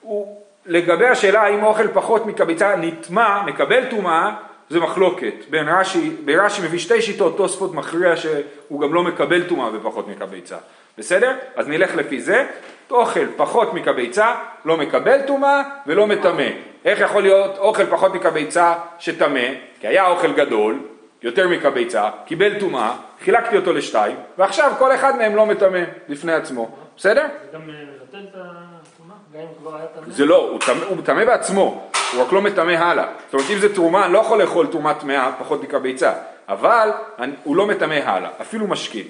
הוא, 0.00 0.42
לגבי 0.66 1.06
השאלה 1.06 1.42
האם 1.42 1.64
אוכל 1.64 1.88
פחות 1.88 2.26
מקביצה 2.26 2.76
נטמע, 2.76 3.42
מקבל 3.42 3.84
טומאה, 3.90 4.34
זה 4.70 4.80
מחלוקת. 4.80 5.34
בין 5.50 5.68
רש"י, 5.68 6.10
ברש"י 6.24 6.62
מביא 6.62 6.78
שתי 6.78 7.02
שיטות, 7.02 7.36
תוספות 7.36 7.74
מכריע 7.74 8.16
שהוא 8.16 8.80
גם 8.80 8.94
לא 8.94 9.02
מקבל 9.02 9.42
טומאה 9.42 9.70
בפחות 9.70 10.08
מקביצה. 10.08 10.56
בסדר? 10.98 11.36
אז 11.56 11.68
נלך 11.68 11.96
לפי 11.96 12.20
זה. 12.20 12.46
אוכל 12.90 13.26
פחות 13.36 13.74
מקביצה 13.74 14.34
לא 14.64 14.76
מקבל 14.76 15.22
טומאה 15.26 15.62
ולא 15.86 16.06
מטמא. 16.06 16.48
איך 16.84 17.00
יכול 17.00 17.22
להיות 17.22 17.58
אוכל 17.58 17.86
פחות 17.86 18.14
מקביצה 18.14 18.74
שטמא? 18.98 19.48
כי 19.80 19.86
היה 19.86 20.06
אוכל 20.06 20.32
גדול, 20.32 20.78
יותר 21.22 21.48
מקביצה, 21.48 22.10
קיבל 22.24 22.60
טומאה, 22.60 22.92
חילקתי 23.24 23.56
אותו 23.56 23.72
לשתיים, 23.72 24.16
ועכשיו 24.38 24.72
כל 24.78 24.94
אחד 24.94 25.18
מהם 25.18 25.36
לא 25.36 25.46
מטמא 25.46 25.80
לפני 26.08 26.32
עצמו, 26.32 26.76
בסדר? 26.98 27.26
זה 27.44 27.56
גם 27.56 27.60
אה, 27.60 27.74
מבטל 27.94 28.18
את 28.28 28.34
התרומה, 28.34 29.14
גם 29.34 29.40
אם 29.40 29.46
כבר 29.58 29.76
היה 29.76 29.86
טמא. 29.86 30.04
זה 30.14 30.24
לא, 30.26 30.50
הוא 30.94 31.02
טמא- 31.04 31.24
בעצמו, 31.24 31.90
הוא 32.12 32.22
רק 32.22 32.32
לא 32.32 32.40
מטמא 32.42 32.70
הלאה. 32.72 33.04
זאת 33.26 33.34
אומרת, 33.34 33.50
אם 33.50 33.58
זה 33.58 33.74
תרומה, 33.74 34.04
אני 34.04 34.12
לא 34.12 34.18
יכול 34.18 34.42
לאכול 34.42 34.66
תרומה 34.66 34.94
טמאה 34.94 35.30
פחות 35.38 35.62
מקביצה, 35.62 36.12
אבל 36.48 36.90
אני, 37.18 37.32
הוא 37.44 37.56
לא 37.56 37.66
מטמא 37.66 37.94
הלאה, 38.04 38.30
אפילו 38.40 38.66
משכין. 38.66 39.04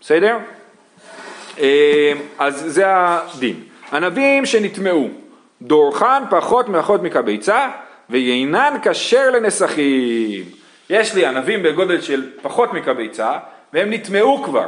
בסדר? 0.00 0.36
אה, 1.58 2.12
אז 2.38 2.64
זה 2.66 2.84
הדין. 2.86 3.60
ענבים 3.92 4.46
שנטמאו, 4.46 5.08
דורכן 5.62 6.22
פחות 6.30 6.68
מאחות 6.68 7.02
מקביצה, 7.02 7.68
ויינן 8.10 8.74
כשר 8.82 9.30
לנסכים. 9.30 10.44
יש 10.90 11.14
לי 11.14 11.26
ענבים 11.26 11.62
בגודל 11.62 12.00
של 12.00 12.30
פחות 12.42 12.72
מקביצה, 12.72 13.38
והם 13.72 13.92
נטמאו 13.92 14.42
כבר, 14.42 14.66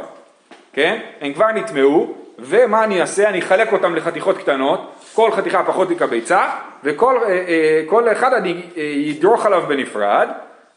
כן? 0.73 0.99
הם 1.21 1.33
כבר 1.33 1.51
נטמאו, 1.51 2.13
ומה 2.39 2.83
אני 2.83 3.01
אעשה? 3.01 3.29
אני 3.29 3.39
אחלק 3.39 3.73
אותם 3.73 3.95
לחתיכות 3.95 4.37
קטנות, 4.37 4.93
כל 5.13 5.31
חתיכה 5.31 5.63
פחות 5.63 5.89
מקביצה, 5.89 6.49
וכל 6.83 7.17
אה, 7.23 8.07
אה, 8.07 8.11
אחד 8.11 8.33
אני 8.33 8.61
אה, 8.77 8.81
ידרוך 8.81 9.45
עליו 9.45 9.63
בנפרד, 9.67 10.29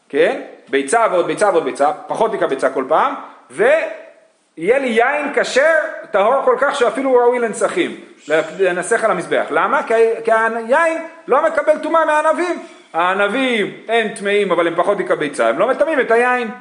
כן? 0.09 0.41
ביצה 0.69 1.05
ועוד 1.11 1.27
ביצה 1.27 1.49
ועוד 1.49 1.63
ביצה, 1.63 1.91
פחות 2.07 2.33
מקביצה 2.33 2.69
כל 2.69 2.85
פעם, 2.87 3.13
ויהיה 3.51 4.79
לי 4.79 4.87
יין 4.87 5.33
כשר, 5.35 5.75
טהור 6.11 6.41
כל 6.45 6.55
כך 6.59 6.75
שאפילו 6.75 7.09
הוא 7.09 7.21
ראוי 7.21 7.39
לנסכים, 7.39 7.95
לנסח 8.59 9.03
על 9.03 9.11
המזבח. 9.11 9.45
למה? 9.51 9.83
כי, 9.83 9.93
כי 10.25 10.31
היין 10.31 11.01
לא 11.27 11.45
מקבל 11.45 11.77
טומאה 11.83 12.05
מהענבים. 12.05 12.59
הענבים 12.93 13.73
הם 13.87 14.07
טמאים 14.07 14.51
אבל 14.51 14.67
הם 14.67 14.75
פחות 14.75 14.97
מקביצה, 14.97 15.49
הם 15.49 15.59
לא 15.59 15.67
מטמאים 15.67 15.99
את 15.99 16.11
היין. 16.11 16.51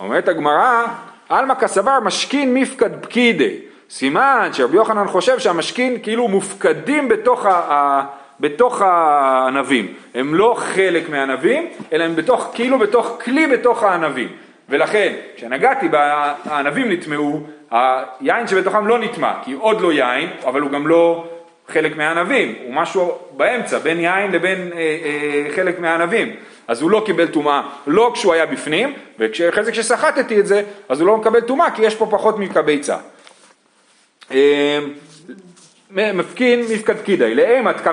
אומרת 0.00 0.28
הגמרא, 0.28 0.84
עלמא 1.28 1.54
כסבר 1.54 2.00
משכין 2.00 2.54
מפקד 2.54 2.90
פקידי. 3.02 3.58
סימן 3.94 4.50
שרבי 4.52 4.76
יוחנן 4.76 5.08
חושב 5.08 5.38
שהמשכין 5.38 5.98
כאילו 6.02 6.28
מופקדים 6.28 7.08
בתוך, 7.08 7.46
ה, 7.46 7.50
ה, 7.50 8.04
בתוך 8.40 8.82
הענבים. 8.82 9.94
הם 10.14 10.34
לא 10.34 10.54
חלק 10.58 11.08
מהענבים, 11.08 11.68
אלא 11.92 12.04
הם 12.04 12.16
בתוך, 12.16 12.50
כאילו 12.54 12.78
בתוך 12.78 13.18
כלי 13.24 13.46
בתוך 13.46 13.82
הענבים. 13.82 14.28
ולכן, 14.68 15.12
כשנגעתי 15.36 15.88
בענבים 15.88 16.92
נטמעו, 16.92 17.40
היין 17.70 18.46
שבתוכם 18.46 18.86
לא 18.86 18.98
נטמע, 18.98 19.32
כי 19.44 19.52
עוד 19.52 19.80
לא 19.80 19.92
יין, 19.92 20.30
אבל 20.46 20.60
הוא 20.60 20.70
גם 20.70 20.86
לא 20.86 21.24
חלק 21.68 21.96
מהענבים, 21.96 22.54
הוא 22.64 22.74
משהו 22.74 23.18
באמצע, 23.36 23.78
בין 23.78 24.00
יין 24.00 24.32
לבין 24.32 24.70
אה, 24.74 24.78
אה, 24.78 25.54
חלק 25.56 25.80
מהענבים. 25.80 26.36
אז 26.68 26.82
הוא 26.82 26.90
לא 26.90 27.02
קיבל 27.06 27.26
טומאה, 27.26 27.62
לא 27.86 28.10
כשהוא 28.14 28.34
היה 28.34 28.46
בפנים, 28.46 28.94
ואחרי 29.18 29.64
זה 29.64 29.72
כשסחטתי 29.72 30.40
את 30.40 30.46
זה, 30.46 30.62
אז 30.88 31.00
הוא 31.00 31.06
לא 31.06 31.16
מקבל 31.16 31.40
טומאה, 31.40 31.70
כי 31.70 31.82
יש 31.82 31.94
פה 31.94 32.06
פחות 32.10 32.38
מקביצה. 32.38 32.96
אה, 34.30 34.78
מפקין 35.90 36.60
מפקד 36.60 36.96
פקידי, 36.96 37.34
לאימת 37.34 37.86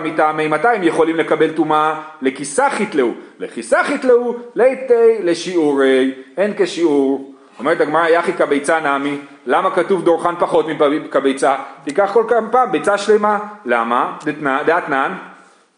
מתי 0.50 0.68
הם 0.68 0.84
יכולים 0.84 1.16
לקבל 1.16 1.52
טומאה? 1.52 2.02
לכיסח 2.22 2.74
יתלאו, 2.80 3.12
לכיסח 3.40 3.88
יתלאו, 3.96 4.36
ליתי 4.56 4.94
לשיעורי, 5.24 6.12
אין 6.38 6.54
כשיעור. 6.58 7.34
אומרת 7.60 7.82
הגמרא 7.82 8.08
יחי 8.08 8.34
כביצה 8.34 8.80
נמי, 8.80 9.18
למה 9.46 9.76
כתוב 9.76 10.04
דורכן 10.04 10.36
פחות 10.40 10.66
מכביצה? 10.68 11.56
תיקח 11.84 12.10
כל 12.14 12.24
כמה 12.28 12.50
פעם 12.52 12.72
ביצה 12.72 12.98
שלמה, 12.98 13.40
למה? 13.66 14.18
דאתנן, 14.66 15.14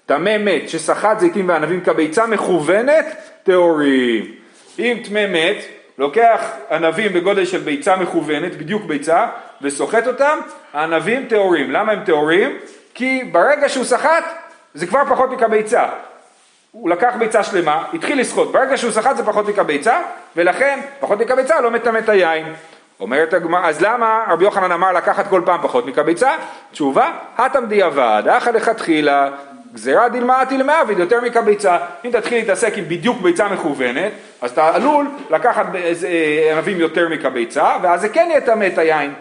טמא 0.05 0.37
מת 0.37 0.69
שסחט 0.69 1.19
זיתים 1.19 1.49
וענבים 1.49 1.81
כביצה 1.81 2.27
מכוונת 2.27 3.05
טהורים. 3.43 4.25
אם 4.79 4.97
טמא 5.03 5.27
מת, 5.27 5.65
לוקח 5.97 6.51
ענבים 6.71 7.13
בגודל 7.13 7.45
של 7.45 7.57
ביצה 7.57 7.95
מכוונת, 7.95 8.55
בדיוק 8.55 8.83
ביצה, 8.83 9.27
וסוחט 9.61 10.07
אותם, 10.07 10.39
הענבים 10.73 11.25
טהורים. 11.25 11.71
למה 11.71 11.91
הם 11.91 12.03
טהורים? 12.05 12.57
כי 12.93 13.23
ברגע 13.31 13.69
שהוא 13.69 13.83
סחט, 13.85 14.23
זה 14.73 14.87
כבר 14.87 15.05
פחות 15.09 15.31
מכביצה. 15.31 15.85
הוא 16.71 16.89
לקח 16.89 17.13
ביצה 17.19 17.43
שלמה, 17.43 17.83
התחיל 17.93 18.19
לסחוט, 18.19 18.51
ברגע 18.51 18.77
שהוא 18.77 18.91
סחט 18.91 19.17
זה 19.17 19.25
פחות 19.25 19.47
מכביצה, 19.47 20.01
ולכן 20.35 20.79
פחות 20.99 21.19
מכביצה 21.19 21.61
לא 21.61 21.71
מטמא 21.71 21.99
את 21.99 22.09
היין. 22.09 22.53
אומרת 22.99 23.33
הגמרא, 23.33 23.67
אז 23.67 23.81
למה 23.81 24.23
רבי 24.29 24.43
יוחנן 24.43 24.71
אמר 24.71 24.91
לקחת 24.91 25.27
כל 25.27 25.41
פעם 25.45 25.61
פחות 25.61 25.85
מכביצה? 25.85 26.31
תשובה, 26.71 27.11
הטם 27.37 27.65
דיעבד, 27.65 28.23
אחא 28.27 28.49
לכתחילה, 28.49 29.29
גזירה 29.73 30.09
דילמאתי 30.09 30.57
למעביד 30.57 30.99
יותר 30.99 31.21
מקביצה. 31.21 31.77
אם 32.05 32.11
תתחיל 32.11 32.37
להתעסק 32.37 32.77
עם 32.77 32.85
בדיוק 32.87 33.21
ביצה 33.21 33.49
מכוונת, 33.49 34.11
אז 34.41 34.51
אתה 34.51 34.75
עלול 34.75 35.07
לקחת 35.29 35.65
אה, 35.75 36.51
ענבים 36.51 36.79
יותר 36.79 37.09
מקביצה, 37.09 37.77
ואז 37.81 38.01
זה 38.01 38.09
כן 38.09 38.29
יטמא 38.37 38.67
את 38.73 38.77
היין. 38.77 39.13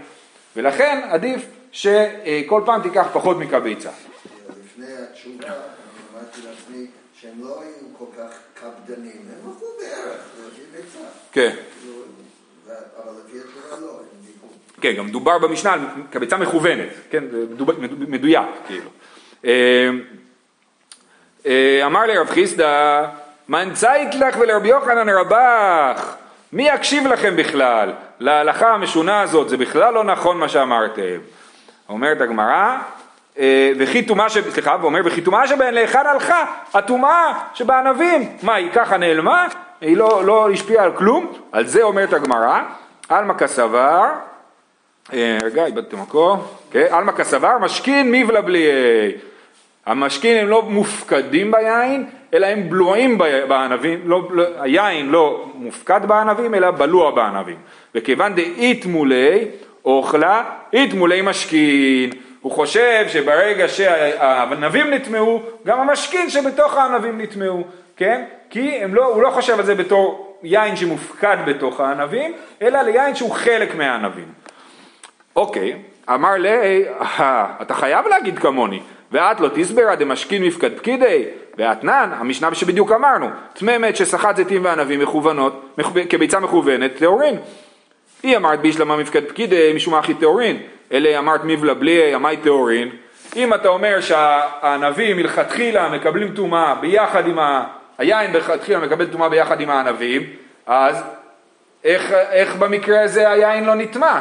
ולכן 0.56 1.00
עדיף 1.10 1.46
שכל 1.72 2.62
פעם 2.64 2.82
תיקח 2.82 3.06
פחות 3.12 3.38
מקביצה. 3.38 3.90
לפני 4.64 4.86
התשובה, 5.10 5.46
אמרתי 5.46 6.40
לעצמי 6.48 6.86
שהם 7.20 7.32
לא 7.40 7.60
היו 7.60 7.98
כל 7.98 8.04
כך 8.18 8.38
קפדנים, 8.54 9.12
הם 9.12 9.48
הלכו 9.50 9.66
בערך. 9.80 10.20
כן. 11.32 11.50
כאילו, 11.80 11.94
לא. 13.80 14.00
כן, 14.80 14.92
גם 14.92 15.08
דובר 15.08 15.38
במשנה 15.38 15.72
על 15.72 15.80
כביצה 16.10 16.36
מכוונת, 16.36 16.88
כן, 17.10 17.24
מדויק, 18.08 18.48
כאילו. 18.66 18.90
אה, 21.46 21.86
אמר 21.86 22.06
לרב 22.06 22.30
חיסדא, 22.30 23.04
מנצאית 23.48 24.14
לך 24.14 24.36
ולרבי 24.40 24.68
יוחנן 24.68 25.08
רבך, 25.08 26.14
מי 26.52 26.68
יקשיב 26.68 27.06
לכם 27.06 27.36
בכלל? 27.36 27.92
להלכה 28.20 28.70
המשונה 28.70 29.20
הזאת, 29.20 29.48
זה 29.48 29.56
בכלל 29.56 29.94
לא 29.94 30.04
נכון 30.04 30.38
מה 30.38 30.48
שאמרתם. 30.48 31.18
אומרת 31.88 32.20
הגמרא, 32.20 32.76
אה, 33.38 33.72
וכי 33.78 34.02
טומאה 34.02 34.28
ש... 34.28 34.38
סליחה, 34.38 34.76
ואומר, 34.80 35.00
וכי 35.04 35.20
טומאה 35.20 35.46
שבהן 35.46 35.74
להיכן 35.74 36.06
הלכה? 36.06 36.44
הטומאה 36.74 37.32
שבענבים. 37.54 38.36
מה, 38.42 38.54
היא 38.54 38.70
ככה 38.72 38.96
נעלמה? 38.96 39.46
היא 39.80 39.96
לא, 39.96 40.24
לא 40.24 40.50
השפיעה 40.50 40.84
על 40.84 40.92
כלום? 40.96 41.32
על 41.52 41.66
זה 41.66 41.82
אומרת 41.82 42.12
הגמרא, 42.12 42.60
עלמא 43.08 43.34
כסבר, 43.34 44.04
אה, 45.12 45.38
רגע, 45.42 45.66
איבדתי 45.66 45.96
מקום, 45.96 46.42
כן, 46.70 46.86
עלמא 46.90 47.12
כסבר, 47.12 47.58
משכין 47.58 48.26
בלי... 48.44 48.66
המשכין 49.86 50.36
הם 50.36 50.48
לא 50.48 50.62
מופקדים 50.62 51.50
ביין, 51.50 52.06
אלא 52.34 52.46
הם 52.46 52.70
בלועים 52.70 53.18
בענבים, 53.48 54.00
לא, 54.04 54.28
לא, 54.30 54.44
היין 54.60 55.10
לא 55.10 55.44
מופקד 55.54 56.00
בענבים, 56.06 56.54
אלא 56.54 56.70
בלוע 56.70 57.10
בענבים. 57.10 57.56
וכיוון 57.94 58.34
דאית 58.34 58.86
מולי 58.86 59.44
אוכלה, 59.84 60.42
אית 60.72 60.94
מולי 60.94 61.22
משכין. 61.22 62.10
הוא 62.40 62.52
חושב 62.52 63.04
שברגע 63.08 63.68
שהענבים 63.68 64.90
נטמעו, 64.90 65.42
גם 65.66 65.80
המשכין 65.80 66.30
שבתוך 66.30 66.76
הענבים 66.76 67.20
נטמעו, 67.20 67.64
כן? 67.96 68.24
כי 68.50 68.78
לא, 68.92 69.06
הוא 69.06 69.22
לא 69.22 69.30
חושב 69.30 69.58
על 69.58 69.64
זה 69.64 69.74
בתור 69.74 70.36
יין 70.42 70.76
שמופקד 70.76 71.36
בתוך 71.46 71.80
הענבים, 71.80 72.32
אלא 72.62 72.82
ליין 72.82 73.14
שהוא 73.14 73.30
חלק 73.30 73.74
מהענבים. 73.74 74.26
אוקיי, 75.36 75.76
אמר 76.10 76.34
לי, 76.34 76.84
"אה, 77.20 77.46
אתה 77.62 77.74
חייב 77.74 78.06
להגיד 78.06 78.38
כמוני, 78.38 78.80
ואת 79.12 79.40
לא 79.40 79.48
תסברא 79.54 79.96
דמשקין 79.96 80.44
מיפקד 80.44 80.76
פקידי, 80.76 81.24
והתנן, 81.58 82.10
המשנה 82.12 82.54
שבדיוק 82.54 82.92
אמרנו, 82.92 83.28
טמא 83.52 83.78
מת 83.78 83.96
שסחט 83.96 84.36
זיתים 84.36 84.64
וענבים 84.64 85.00
מכוונות, 85.00 85.74
מכו- 85.78 86.00
כביצה 86.08 86.40
מכוונת, 86.40 86.90
טהורין. 86.96 87.38
אי 88.22 88.36
אמרת 88.36 88.60
בשלמא 88.60 88.96
מיפקד 88.96 89.24
פקידי, 89.28 89.72
משום 89.76 89.94
הכי 89.94 90.14
טהורין, 90.14 90.62
אלא 90.92 91.08
אי 91.08 91.18
אמרת 91.18 91.40
מיבלע 91.44 91.74
בליעי 91.74 92.14
אמאי 92.14 92.36
טהורין. 92.36 92.88
אם 93.36 93.54
אתה 93.54 93.68
אומר 93.68 94.00
שהענבים 94.00 95.16
מלכתחילה 95.16 95.88
מקבלים 95.88 96.34
טומאה 96.34 96.74
ביחד 96.74 97.26
עם 97.26 97.38
ה... 97.38 97.64
היין 97.98 98.32
מלכתחילה 98.32 98.78
מקבל 98.78 99.06
טומאה 99.06 99.28
ביחד 99.28 99.60
עם 99.60 99.70
הענבים, 99.70 100.22
אז 100.66 101.02
איך, 101.84 102.12
איך 102.12 102.56
במקרה 102.56 103.02
הזה 103.02 103.30
היין 103.30 103.64
לא 103.64 103.74
נטמע, 103.74 104.20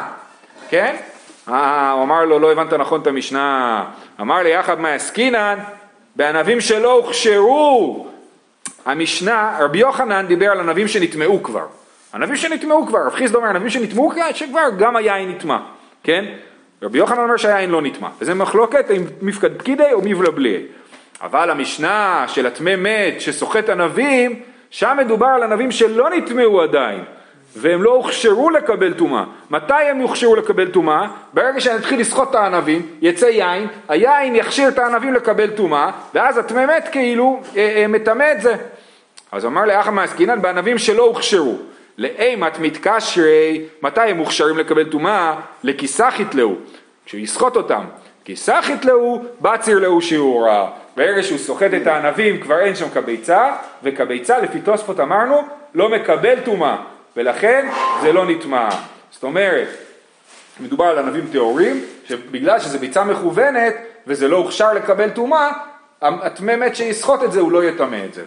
כן? 0.68 0.96
אה, 1.48 1.90
הוא 1.90 2.02
אמר 2.02 2.24
לו, 2.24 2.38
לא 2.38 2.52
הבנת 2.52 2.72
נכון 2.72 3.00
את 3.00 3.06
המשנה. 3.06 3.84
אמר 4.20 4.42
לי, 4.42 4.50
יחד 4.50 4.80
מה 4.80 4.94
עסקינן? 4.94 5.58
בענבים 6.16 6.60
שלא 6.60 6.92
הוכשרו. 6.92 8.06
המשנה, 8.86 9.58
רבי 9.60 9.78
יוחנן 9.78 10.26
דיבר 10.26 10.50
על 10.50 10.60
ענבים 10.60 10.88
שנטמעו 10.88 11.42
כבר. 11.42 11.66
ענבים 12.14 12.36
שנטמעו 12.36 12.86
כבר, 12.86 13.06
רב 13.06 13.14
חיסדא 13.14 13.36
אומר 13.36 13.48
ענבים 13.48 13.70
שנטמעו 13.70 14.10
כבר, 14.10 14.32
שכבר 14.34 14.68
גם 14.78 14.96
היין 14.96 15.30
נטמע, 15.30 15.58
כן? 16.04 16.24
רבי 16.82 16.98
יוחנן 16.98 17.18
אומר 17.18 17.36
שהיין 17.36 17.70
לא 17.70 17.82
נטמע, 17.82 18.08
וזה 18.20 18.34
מחלוקת 18.34 18.90
אם 18.90 19.04
מפקד 19.22 19.58
פקידי 19.58 19.92
או 19.92 20.00
מבלה 20.04 20.30
בלי. 20.30 20.62
אבל 21.22 21.50
המשנה 21.50 22.24
של 22.28 22.46
הטמא 22.46 22.76
מת 22.76 23.20
שסוחט 23.20 23.68
ענבים, 23.68 24.40
שם 24.70 24.96
מדובר 25.00 25.26
על 25.26 25.42
ענבים 25.42 25.70
שלא 25.70 26.10
נטמעו 26.10 26.62
עדיין. 26.62 27.04
והם 27.56 27.82
לא 27.82 27.90
הוכשרו 27.90 28.50
לקבל 28.50 28.92
טומאה. 28.92 29.24
מתי 29.50 29.74
הם 29.74 30.00
יוכשרו 30.00 30.36
לקבל 30.36 30.68
טומאה? 30.68 31.06
ברגע 31.34 31.60
שאני 31.60 31.76
אתחיל 31.76 32.00
לסחוט 32.00 32.30
את 32.30 32.34
הענבים, 32.34 32.86
יצא 33.02 33.26
יין, 33.26 33.66
היין 33.88 34.36
יכשיר 34.36 34.68
את 34.68 34.78
הענבים 34.78 35.14
לקבל 35.14 35.50
טומאה, 35.50 35.90
ואז 36.14 36.38
הטמא 36.38 36.66
מת 36.66 36.88
כאילו 36.92 37.40
אה, 37.56 37.74
אה, 37.76 37.86
מטמא 37.88 38.32
את 38.32 38.40
זה. 38.40 38.54
אז 39.32 39.44
אמר 39.44 39.64
לאחא 39.64 39.90
מעסקינן 39.90 40.42
בענבים 40.42 40.78
שלא 40.78 41.02
הוכשרו. 41.02 41.56
לאימת 41.98 42.58
מתקשרי, 42.58 43.64
מתי 43.82 44.00
הם 44.00 44.16
מוכשרים 44.16 44.58
לקבל 44.58 44.84
טומאה? 44.84 45.34
לכיסח 45.64 46.14
יתלאו, 46.18 46.54
כשהוא 47.06 47.20
יסחוט 47.20 47.56
אותם. 47.56 47.84
כיסח 48.24 48.66
יתלאו, 48.74 49.22
בציר 49.40 49.78
לאו 49.78 50.02
שיעורה. 50.02 50.70
ברגע 50.96 51.22
שהוא 51.22 51.38
סוחט 51.38 51.70
את 51.82 51.86
הענבים 51.86 52.40
כבר 52.40 52.58
אין 52.58 52.74
שם 52.74 52.88
כביצה, 52.94 53.52
וכביצה 53.82 54.38
לפי 54.38 54.60
תוספות 54.60 55.00
אמרנו 55.00 55.42
לא 55.74 55.88
מקבל 55.88 56.40
טומאה, 56.44 56.76
ולכן 57.16 57.68
זה 58.02 58.12
לא 58.12 58.26
נטמע. 58.26 58.68
זאת 59.10 59.22
אומרת, 59.22 59.68
מדובר 60.60 60.84
על 60.84 60.98
ענבים 60.98 61.28
טהורים, 61.32 61.84
שבגלל 62.04 62.60
שזה 62.60 62.78
ביצה 62.78 63.04
מכוונת 63.04 63.74
וזה 64.06 64.28
לא 64.28 64.36
הוכשר 64.36 64.72
לקבל 64.72 65.10
טומאה, 65.10 65.50
הטמא 66.02 66.56
מת 66.56 66.76
שיסחוט 66.76 67.22
את 67.22 67.32
זה 67.32 67.40
הוא 67.40 67.52
לא 67.52 67.64
יטמא 67.64 68.04
את 68.04 68.14
זה. 68.14 68.24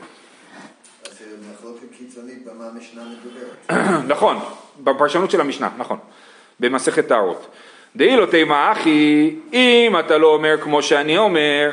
נכון, 4.13 4.39
בפרשנות 4.83 5.31
של 5.31 5.41
המשנה, 5.41 5.69
נכון, 5.77 5.97
במסכת 6.59 7.07
טהרות. 7.07 7.47
דאי 7.95 8.15
לא 8.15 8.25
תימא 8.25 8.71
אחי, 8.71 9.35
אם 9.53 9.95
אתה 9.99 10.17
לא 10.17 10.27
אומר 10.27 10.61
כמו 10.61 10.81
שאני 10.81 11.17
אומר, 11.17 11.71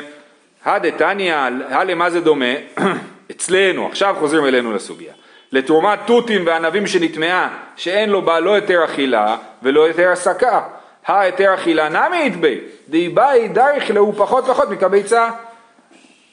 הדתניא, 0.65 1.35
הלמה 1.69 2.09
זה 2.09 2.21
דומה? 2.21 2.53
אצלנו, 3.31 3.87
עכשיו 3.87 4.15
חוזרים 4.19 4.45
אלינו 4.45 4.73
לסוגיה. 4.73 5.13
לתרומת 5.53 5.99
תותים 6.05 6.45
וענבים 6.45 6.87
שנטמעה, 6.87 7.49
שאין 7.75 8.09
לו 8.09 8.21
בה 8.21 8.39
לא 8.39 8.53
היתר 8.53 8.85
אכילה 8.85 9.37
ולא 9.63 9.85
היתר 9.85 10.09
הסקה. 10.09 10.61
ההיתר 11.05 11.53
אכילה 11.53 11.89
נמי 11.89 12.25
יתבי, 12.25 12.59
דאיבאי 12.89 13.47
דריך 13.47 13.91
להו 13.91 14.13
פחות 14.13 14.45
פחות 14.47 14.69
מקביצה. 14.69 15.29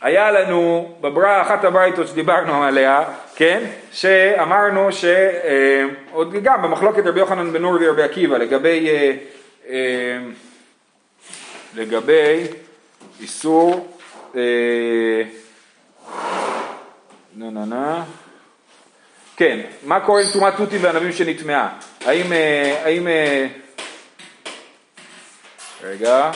היה 0.03 0.31
לנו 0.31 0.93
בברא, 1.01 1.43
אחת 1.43 1.65
הברייתות 1.65 2.09
שדיברנו 2.09 2.65
עליה, 2.65 3.05
כן, 3.37 3.65
שאמרנו 3.93 4.89
שעוד 4.93 6.33
גם 6.43 6.63
במחלוקת 6.63 7.07
רבי 7.07 7.21
יוחנן 7.21 7.53
בן 7.53 7.63
נור 7.63 7.77
ורבי 7.81 8.03
עקיבא 8.03 8.37
לגבי, 8.37 8.89
אה, 8.89 9.13
אה, 9.69 10.19
לגבי 11.75 12.47
איסור, 13.21 13.97
אה, 14.37 14.43
נה 17.37 17.51
נה 17.51 17.65
נה, 17.65 18.05
כן, 19.41 19.61
מה 19.87 20.01
קורה 20.01 20.21
עם 20.21 20.27
תרומת 20.33 20.55
תותים 20.57 20.79
וענבים 20.83 21.13
שנטמעה? 21.13 21.69
האם, 22.05 22.33
אה, 22.33 22.81
האם, 22.85 23.09
אה, 23.09 23.47
רגע, 25.83 26.31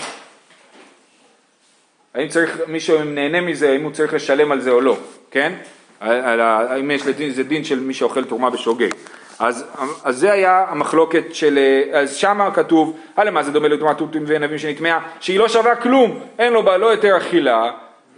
האם 2.15 2.29
צריך, 2.29 2.61
מישהו 2.67 3.05
נהנה 3.05 3.41
מזה, 3.41 3.71
האם 3.71 3.83
הוא 3.83 3.93
צריך 3.93 4.15
לשלם 4.15 4.53
על 4.53 4.61
זה 4.61 4.71
או 4.71 4.81
לא, 4.81 4.97
כן? 5.31 5.53
על, 6.01 6.21
על, 6.21 6.41
האם 6.41 6.91
יש 6.91 7.07
לדין, 7.07 7.31
זה 7.31 7.43
דין 7.43 7.65
של 7.65 7.81
מי 7.81 7.95
שאוכל 7.95 8.25
תרומה 8.25 8.51
בשוגג. 8.51 8.91
אז, 9.39 9.65
אז 10.05 10.17
זה 10.17 10.33
היה 10.33 10.65
המחלוקת 10.69 11.35
של, 11.35 11.59
אז 11.93 12.15
שמה 12.15 12.51
כתוב, 12.51 12.99
הלמה 13.17 13.43
זה 13.43 13.51
דומה 13.51 13.69
לתרומת 13.69 13.99
תותים 13.99 14.25
וענבים 14.27 14.59
שנטמעה, 14.59 15.01
שהיא 15.21 15.39
לא 15.39 15.49
שווה 15.49 15.77
כלום, 15.77 16.21
אין 16.39 16.53
לו 16.53 16.63
בה 16.63 16.77
לא 16.77 16.87
יותר 16.87 17.17
אכילה 17.17 17.71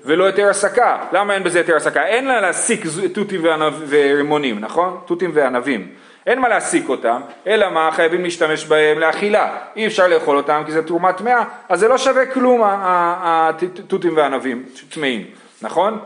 ולא 0.07 0.25
יותר 0.25 0.49
הסקה. 0.49 0.99
למה 1.13 1.35
אין 1.35 1.45
בזה 1.45 1.59
יותר 1.59 1.77
הסקה? 1.77 2.07
אין 2.07 2.25
לה 2.25 2.41
להסיק 2.41 2.85
תותים 3.13 3.41
ורימונים, 3.89 4.61
נכון? 4.61 5.01
תותים 5.07 5.31
וענבים. 5.35 5.89
אין 6.27 6.41
מה 6.41 6.49
להסיק 6.49 6.89
אותם, 6.89 7.21
אלא 7.47 7.71
מה? 7.71 7.91
חייבים 7.93 8.25
להשתמש 8.25 8.65
בהם 8.65 8.99
לאכילה. 8.99 9.57
אי 9.77 9.87
אפשר 9.87 10.07
לאכול 10.09 10.37
אותם 10.37 10.63
כי 10.67 10.73
זה 10.73 10.83
תרומת 10.83 11.17
טמאה, 11.17 11.45
אז 11.69 11.81
זה 11.81 11.89
לא 11.89 11.99
שווה 11.99 12.27
כלום 12.27 12.63
התותים 12.65 14.17
והענבים 14.17 14.63
טמאים, 14.95 15.25
נכון? 15.63 15.99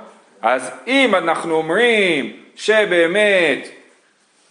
אז 0.43 0.71
אם 0.87 1.15
אנחנו 1.15 1.55
אומרים 1.55 2.33
שבאמת 2.57 3.69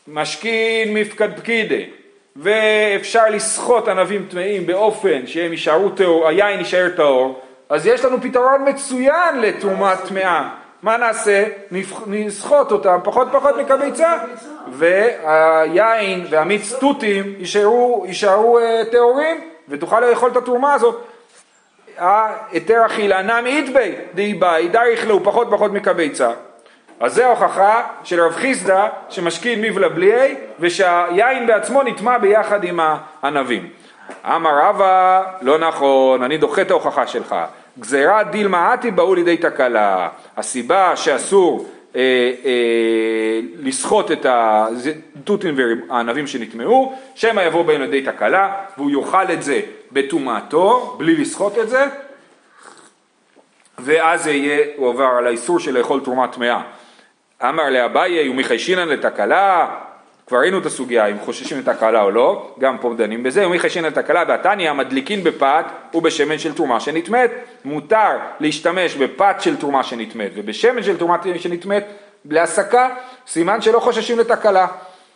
משכין 0.08 0.94
מפקד 0.94 1.30
פקידי 1.38 1.86
ואפשר 2.36 3.30
לסחוט 3.30 3.88
ענבים 3.88 4.26
טמאים 4.30 4.66
באופן 4.66 5.28
שהם 5.28 5.52
יישארו 5.52 5.90
טהור, 5.90 6.28
היין 6.28 6.60
יישאר 6.60 6.90
טהור, 6.96 7.42
אז 7.70 7.86
יש 7.86 8.06
לנו 8.06 8.22
פתרון 8.22 8.70
מצוין 8.70 9.42
לתרומת 9.42 9.98
טמאה. 10.08 10.50
מה 10.84 10.98
נעשה? 10.98 11.46
נסחוט 12.08 12.72
אותם 12.72 13.00
פחות 13.04 13.28
פחות 13.32 13.56
מקביצה 13.58 14.18
והיין 14.68 16.26
והמיץ 16.30 16.74
תותים 16.74 17.36
יישארו, 17.38 18.60
uh, 18.60 18.92
טהורים 18.92 19.42
ותוכל 19.70 20.00
לאכול 20.00 20.32
את 20.32 20.38
התרומה 20.38 20.74
הזאת. 20.74 21.06
היתר 21.98 22.86
אכילה 22.86 23.22
נם 23.22 23.46
איתבי 23.46 23.96
דאיבאי 24.14 24.68
דריך 24.68 25.08
לו 25.08 25.24
פחות 25.24 25.48
פחות 25.52 25.72
מקביצה. 25.72 26.32
אז 27.00 27.14
זה 27.14 27.26
ההוכחה 27.26 27.82
של 28.04 28.22
רב 28.22 28.32
חיסדא 28.32 28.88
שמשכין 29.10 29.62
מבלה 29.62 29.90
בליעי 29.90 30.36
ושהיין 30.60 31.48
בעצמו 31.48 31.84
נטמע 31.84 32.18
ביחד 32.18 32.64
עם 32.64 32.80
הענבים. 32.80 33.70
אמר 34.26 34.60
רבא, 34.64 35.24
לא 35.42 35.58
נכון, 35.58 36.24
אני 36.24 36.38
דוחה 36.38 36.62
את 36.62 36.72
ההוכחה 36.72 37.08
שלך. 37.08 37.36
גזירת 37.80 38.32
דילמה 38.32 38.74
עתי 38.74 38.92
באו 38.92 39.16
לידי 39.16 39.38
תקלה. 39.38 40.10
הסיבה 40.38 40.96
שאסור 40.96 41.68
אה, 41.96 42.02
אה, 42.46 43.40
לסחוט 43.60 44.12
את 44.12 44.26
התותים 44.30 45.56
והענבים 45.58 46.28
שנטמעו, 46.28 46.96
שמא 47.16 47.42
יבוא 47.42 47.64
בהם 47.66 47.82
לידי 47.82 48.02
תקלה, 48.02 48.54
והוא 48.78 48.92
יאכל 48.92 49.32
את 49.34 49.44
זה 49.44 49.62
בטומאתו, 49.92 50.96
בלי 50.98 51.16
לסחוט 51.16 51.58
את 51.58 51.70
זה, 51.70 51.86
ואז 53.80 54.28
יהיה, 54.28 54.66
הוא 54.76 54.88
עובר 54.88 55.06
על 55.18 55.28
האיסור 55.28 55.60
של 55.60 55.78
לאכול 55.78 56.02
תרומה 56.04 56.28
טמאה. 56.28 56.62
אמר 57.44 57.70
לאביי 57.70 58.30
ומי 58.30 58.44
לתקלה, 58.90 59.68
כבר 60.30 60.38
ראינו 60.38 60.58
את 60.58 60.66
הסוגיה 60.66 61.06
אם 61.06 61.20
חוששים 61.20 61.60
לתקלה 61.60 62.02
או 62.02 62.12
לא, 62.12 62.52
גם 62.60 62.78
פה 62.78 62.94
דנים 62.98 63.24
בזה, 63.24 63.48
ומי 63.48 63.60
חשין 63.60 63.86
לתקלה 63.86 64.24
והתניא 64.28 64.72
מדליקין 64.72 65.24
בפת 65.24 65.66
ובשמן 65.94 66.40
של 66.40 66.54
תרומה 66.54 66.80
שנטמאת, 66.80 67.32
מותר 67.66 68.18
להשתמש 68.40 68.96
בפת 68.96 69.36
של 69.40 69.58
תרומה 69.58 69.84
שנטמאת 69.84 70.32
ובשמן 70.36 70.84
של 70.84 70.98
תרומה 70.98 71.18
שנטמאת 71.38 71.84
להסקה, 72.26 72.90
סימן 73.28 73.62
שלא 73.62 73.80
חוששים 73.80 74.20
לתקלה. 74.20 74.68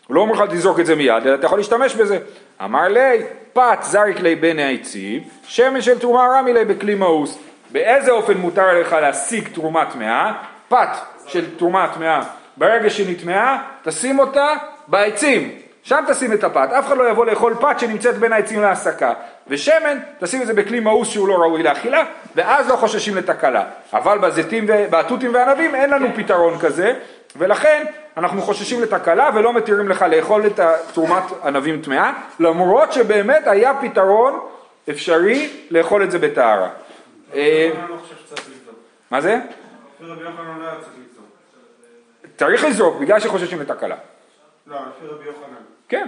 לא 0.10 0.21
אומר 0.21 0.34
לך 0.34 0.43
תזרוק 0.49 0.80
את 0.80 0.86
זה 0.86 0.95
מיד, 0.95 1.28
אלא 1.28 1.36
אתה 1.36 1.45
יכול 1.45 1.60
להשתמש 1.60 1.95
בזה. 1.95 2.19
אמר 2.63 2.88
לי, 2.88 3.23
פת 3.54 3.80
זריק 3.82 4.19
לי 4.19 4.36
בין 4.36 4.60
העצים, 4.60 5.23
שמן 5.47 5.82
של 5.82 5.99
תרומה 5.99 6.28
רמי 6.38 6.54
לי 6.54 6.65
בכלי 6.65 6.95
מאוס. 6.95 7.38
באיזה 7.71 8.12
אופן 8.12 8.38
מותר 8.38 8.80
לך 8.80 8.93
להשיג 8.93 9.47
תרומה 9.54 9.86
טמאה? 9.86 10.34
פת 10.69 10.89
של 11.28 11.56
תרומה 11.58 11.88
טמאה. 11.95 12.21
ברגע 12.58 12.89
שהיא 12.89 13.12
נטמעה, 13.12 13.63
תשים 13.84 14.19
אותה 14.19 14.54
בעצים, 14.88 15.60
שם 15.84 16.04
תשים 16.08 16.34
את 16.34 16.43
הפת, 16.43 16.69
אף 16.72 16.88
אחד 16.88 16.98
לא 16.98 17.10
יבוא 17.10 17.26
לאכול 17.26 17.56
פת 17.60 17.80
שנמצאת 17.80 18.17
בין 18.17 18.34
העצים 18.34 18.62
להסקה, 18.62 19.13
ושמן, 19.48 19.98
תשים 20.19 20.41
את 20.41 20.48
זה 20.48 20.54
בכלי 20.54 20.80
מאוס 20.80 21.10
שהוא 21.10 21.28
לא 21.28 21.34
ראוי 21.34 21.63
לאכילה, 21.63 22.04
ואז 22.36 22.69
לא 22.69 22.76
חוששים 22.76 23.15
לתקלה. 23.15 23.63
אבל 23.93 24.17
בזיתים, 24.17 24.65
בתותים 24.67 25.34
וענבים 25.34 25.76
אין 25.76 25.89
לנו 25.89 26.08
פתרון 26.15 26.60
כזה, 26.60 26.93
ולכן 27.36 27.86
אנחנו 28.17 28.41
חוששים 28.41 28.82
לתקלה 28.82 29.30
ולא 29.36 29.54
מתירים 29.54 29.89
לך 29.89 30.02
לאכול 30.02 30.46
את 30.46 30.60
תרומת 30.93 31.24
ענבים 31.43 31.82
טמאה, 31.82 32.13
למרות 32.39 32.93
שבאמת 32.93 33.48
היה 33.48 33.74
פתרון 33.82 34.39
אפשרי 34.89 35.50
לאכול 35.72 36.04
את 36.04 36.12
זה 36.12 36.19
בטהרה. 36.19 36.69
אה, 37.36 37.72
מה 39.12 39.22
זה? 39.22 39.39
צריך 42.38 42.63
לזרוק 42.63 42.98
בגלל 43.00 43.19
שחוששים 43.19 43.62
לתקלה. 43.62 43.96
לא, 44.67 44.76
לפי 44.76 45.08
רבי 45.08 45.26
יוחנן. 45.26 45.63
כן, 45.89 46.08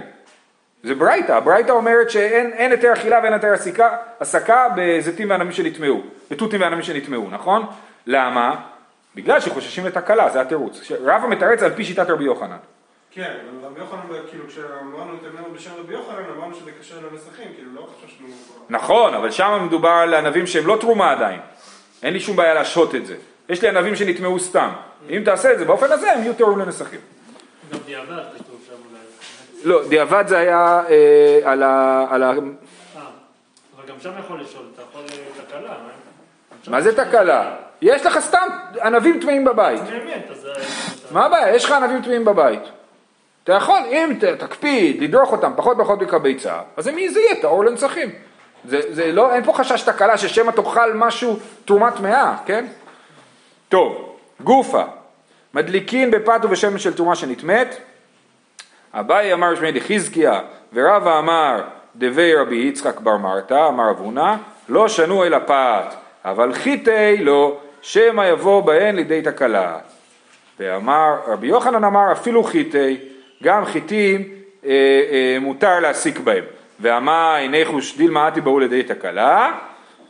זה 0.82 0.94
ברייתא, 0.94 1.32
הברייתא 1.32 1.72
אומרת 1.72 2.10
שאין 2.10 2.70
היתר 2.72 2.92
אכילה 2.92 3.20
ואין 3.22 3.32
היתר 3.32 3.52
הסקה 4.20 4.68
בזיתים 4.76 5.30
וענמים 5.30 5.52
שנטמעו, 5.52 6.02
בתותים 6.30 6.60
וענמים 6.60 6.82
שנטמעו, 6.82 7.30
נכון? 7.30 7.66
למה? 8.06 8.56
בגלל 9.14 9.40
שחוששים 9.40 9.86
לתקלה, 9.86 10.30
זה 10.30 10.40
התירוץ. 10.40 10.92
רבא 11.00 11.28
מתרץ 11.28 11.62
על 11.62 11.70
פי 11.74 11.84
שיטת 11.84 12.10
רבי 12.10 12.24
יוחנן. 12.24 12.56
כן, 13.10 13.22
אבל 13.50 13.66
רבי 13.66 13.80
יוחנן, 13.80 14.00
כאילו 14.30 14.46
כשאמרנו 14.48 15.14
את 15.14 15.20
אמרנו 15.34 15.54
בשם 15.54 15.70
רבי 15.78 15.92
יוחנן, 15.92 16.22
אמרנו 16.36 16.54
שזה 16.54 16.70
קשר 16.80 16.94
לנסחים, 17.12 17.48
כאילו 17.54 17.70
לא 17.74 17.88
חששנו... 18.04 18.26
נכון, 18.68 19.14
אבל 19.14 19.30
שם 19.30 19.62
מדובר 19.66 19.88
על 19.88 20.14
ענבים 20.14 20.46
שהם 20.46 20.66
לא 20.66 20.76
תרומה 20.80 21.10
עדיין. 21.10 21.40
אין 22.02 22.12
לי 22.12 22.20
שום 22.20 22.36
בעיה 22.36 22.54
להשהות 22.54 22.94
את 22.94 23.06
זה. 23.06 23.16
יש 23.48 23.62
לי 23.62 23.68
ענבים 23.68 23.96
שנטמעו 23.96 24.38
סתם. 24.38 24.68
אם 25.10 25.22
תעשה 25.24 25.52
את 25.52 25.58
זה 25.58 25.64
באופן 25.64 25.92
הזה, 25.92 26.12
הם 26.12 26.22
יהיו 26.22 26.34
טהורים 26.34 26.58
לנסחים. 26.58 27.00
גם 27.72 27.78
דיעבד 27.86 28.22
כתוב 28.38 28.60
שם 28.66 28.72
אולי. 28.90 29.04
לא, 29.64 29.88
דיעבד 29.88 30.24
זה 30.26 30.38
היה 30.38 30.82
אה, 30.88 31.40
על 31.44 31.62
ה... 31.62 32.06
על 32.10 32.22
ה... 32.22 32.26
אה, 32.26 32.32
אבל 33.76 33.88
גם 33.88 33.94
שם 34.00 34.10
יכול 34.18 34.40
לשאול, 34.40 34.64
אתה 34.74 34.82
יכול 34.82 35.02
אה, 35.12 35.44
תקלה, 35.46 35.74
מה? 36.68 36.80
זה 36.80 36.96
תקלה? 36.96 37.54
יש 37.82 38.06
לך 38.06 38.18
סתם 38.18 38.48
ענבים 38.82 39.20
טמאים 39.20 39.44
בבית. 39.44 39.82
מה 41.10 41.26
הבעיה? 41.26 41.54
יש 41.54 41.64
לך 41.64 41.70
ענבים 41.70 42.02
טמאים 42.02 42.24
בבית. 42.24 42.62
אתה 43.44 43.52
יכול, 43.52 43.78
אם 43.90 44.12
תקפיד 44.38 45.02
לדרוך 45.02 45.32
אותם 45.32 45.52
פחות 45.56 45.76
ופחות 45.76 46.02
מכביצה, 46.02 46.60
אז 46.76 46.84
זה 46.84 46.92
מי 46.92 47.08
זה 47.10 47.20
יהיה 47.20 47.40
טהור 47.40 47.64
לנצחים. 47.64 48.10
זה, 48.64 48.80
זה 48.90 49.12
לא, 49.12 49.34
אין 49.34 49.44
פה 49.44 49.52
חשש 49.52 49.82
תקלה 49.82 50.18
ששמא 50.18 50.50
תאכל 50.50 50.92
משהו 50.92 51.38
תרומה 51.64 51.90
טמאה, 51.90 52.36
כן? 52.46 52.66
טוב, 53.68 54.16
גופה, 54.40 54.82
מדליקין 55.54 56.10
בפת 56.10 56.40
ובשמן 56.42 56.78
של 56.78 56.94
תרומה 56.94 57.16
שנטמאת, 57.16 57.76
אביי 58.94 59.32
אמר 59.32 59.54
שמי 59.56 59.72
דחזקיה 59.72 60.40
ורבא 60.72 61.18
אמר 61.18 61.62
דבי 61.96 62.34
רבי 62.34 62.56
יצחק 62.56 63.00
בר 63.00 63.16
מרתא 63.16 63.68
אמר 63.68 63.90
רב 63.90 63.98
הונא 63.98 64.34
לא 64.68 64.88
שנו 64.88 65.24
אל 65.24 65.34
הפת 65.34 65.94
אבל 66.24 66.52
חיטי 66.52 67.16
לא 67.20 67.58
שמא 67.82 68.22
יבוא 68.22 68.60
בהן 68.60 68.96
לידי 68.96 69.22
תקלה 69.22 69.78
ואמר 70.60 71.16
רבי 71.26 71.46
יוחנן 71.46 71.84
אמר 71.84 72.12
אפילו 72.12 72.44
חיטי 72.44 72.96
גם 73.42 73.64
חיטים 73.64 74.28
אה, 74.64 74.70
אה, 75.10 75.36
מותר 75.40 75.80
להסיק 75.80 76.18
בהם 76.18 76.44
ואמר 76.80 77.34
הנה 77.40 77.56
חוש 77.64 77.96
דילמה 77.96 78.28
אתי 78.28 78.40
באו 78.40 78.58
לידי 78.58 78.82
תקלה 78.82 79.52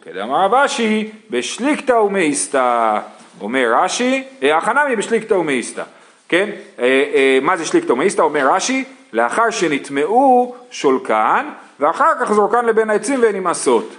כדאמר 0.02 0.44
רב 0.44 0.54
אשי 0.54 1.10
בשליקתא 1.30 1.92
ומאיסתא 1.92 2.98
אומר 3.40 3.72
רש"י, 3.74 4.24
אה, 4.42 4.56
החנמי 4.56 4.96
בשליקתא 4.96 5.34
ומאיסתא, 5.34 5.82
כן? 6.28 6.50
אה, 6.78 6.84
אה, 7.14 7.38
מה 7.42 7.56
זה 7.56 7.66
שליקתא 7.66 7.92
ומאיסתא? 7.92 8.22
אומר 8.22 8.52
רש"י, 8.52 8.84
לאחר 9.12 9.50
שנטמעו 9.50 10.54
שולקן 10.70 11.46
ואחר 11.80 12.12
כך 12.20 12.32
זורקן 12.32 12.64
לבין 12.64 12.90
העצים 12.90 13.22
והן 13.22 13.36
נמאסות, 13.36 13.96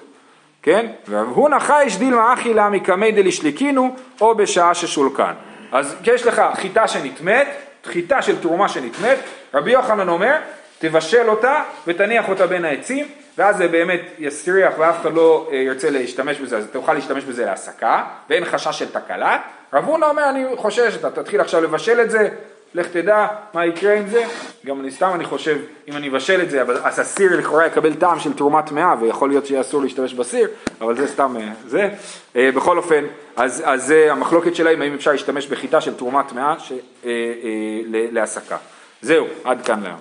כן? 0.62 0.86
והוא 1.08 1.50
נחייש 1.50 1.98
דילמה 1.98 2.34
אכילה 2.34 2.70
מקמי 2.70 3.12
דלישליקינו 3.12 3.96
או 4.22 4.36
בשעה 4.36 4.74
ששולקן. 4.74 5.34
אז 5.72 5.96
יש 6.04 6.26
לך 6.26 6.42
חיטה 6.54 6.88
שנטמאת, 6.88 7.48
חיטה 7.86 8.22
של 8.22 8.42
תרומה 8.42 8.70
שנטמאת, 8.70 9.18
רבי 9.54 9.72
יוחנן 9.72 10.10
אומר, 10.10 10.38
תבשל 10.80 11.30
אותה 11.30 11.64
ותניח 11.88 12.30
אותה 12.30 12.48
בין 12.48 12.66
העצים, 12.66 13.06
ואז 13.38 13.58
זה 13.58 13.68
באמת 13.68 14.02
יסריח 14.20 14.74
ואף 14.78 15.02
אחד 15.02 15.14
לא 15.14 15.50
אה, 15.52 15.58
ירצה 15.58 15.90
להשתמש 15.90 16.40
בזה, 16.40 16.58
אז 16.58 16.66
תוכל 16.72 16.94
להשתמש 16.94 17.24
בזה 17.24 17.46
להסקה, 17.46 18.04
ואין 18.30 18.46
חשש 18.46 18.80
של 18.80 18.92
תקלה. 18.92 19.38
רב 19.74 19.86
הונא 19.86 20.06
אומר, 20.06 20.30
אני 20.30 20.46
חושש, 20.56 20.96
אתה 20.96 21.12
תתחיל 21.12 21.42
עכשיו 21.42 21.62
לבשל 21.62 22.02
את 22.02 22.12
זה, 22.12 22.30
לך 22.74 22.88
תדע 22.88 23.28
מה 23.54 23.66
יקרה 23.66 23.94
עם 23.94 24.08
זה. 24.08 24.24
גם 24.66 24.80
אני 24.80 24.92
סתם 24.92 25.12
אני 25.16 25.26
חושב, 25.26 25.58
אם 25.88 25.98
אני 25.98 26.10
אבשל 26.10 26.42
את 26.42 26.50
זה, 26.50 26.62
אבל- 26.62 26.78
אז 26.84 27.00
הסיר 27.00 27.38
לכאורה 27.38 27.66
יקבל 27.68 27.94
טעם 27.94 28.20
של 28.20 28.34
תרומה 28.34 28.62
טמאה, 28.62 28.96
ויכול 29.02 29.30
להיות 29.30 29.46
שיהיה 29.46 29.62
אסור 29.62 29.82
להשתמש 29.82 30.14
בסיר, 30.14 30.48
אבל 30.82 30.98
זה 30.98 31.08
סתם 31.08 31.38
אה, 31.40 31.50
זה. 31.68 31.90
אה, 32.36 32.50
בכל 32.56 32.78
אופן, 32.78 33.04
אז, 33.36 33.64
אז 33.66 33.84
זה 33.86 34.08
המחלוקת 34.12 34.56
שלהם, 34.56 34.82
האם 34.82 34.94
אפשר 34.94 35.12
להשתמש 35.12 35.48
בחיטה 35.48 35.82
של 35.82 35.96
תרומה 35.96 36.24
טמאה 36.24 36.54
אה, 36.54 36.54
אה, 37.06 37.10
להסקה. 38.12 38.58
זהו, 39.02 39.26
עד 39.44 39.66
כאן 39.66 39.84
להיום. 39.84 40.00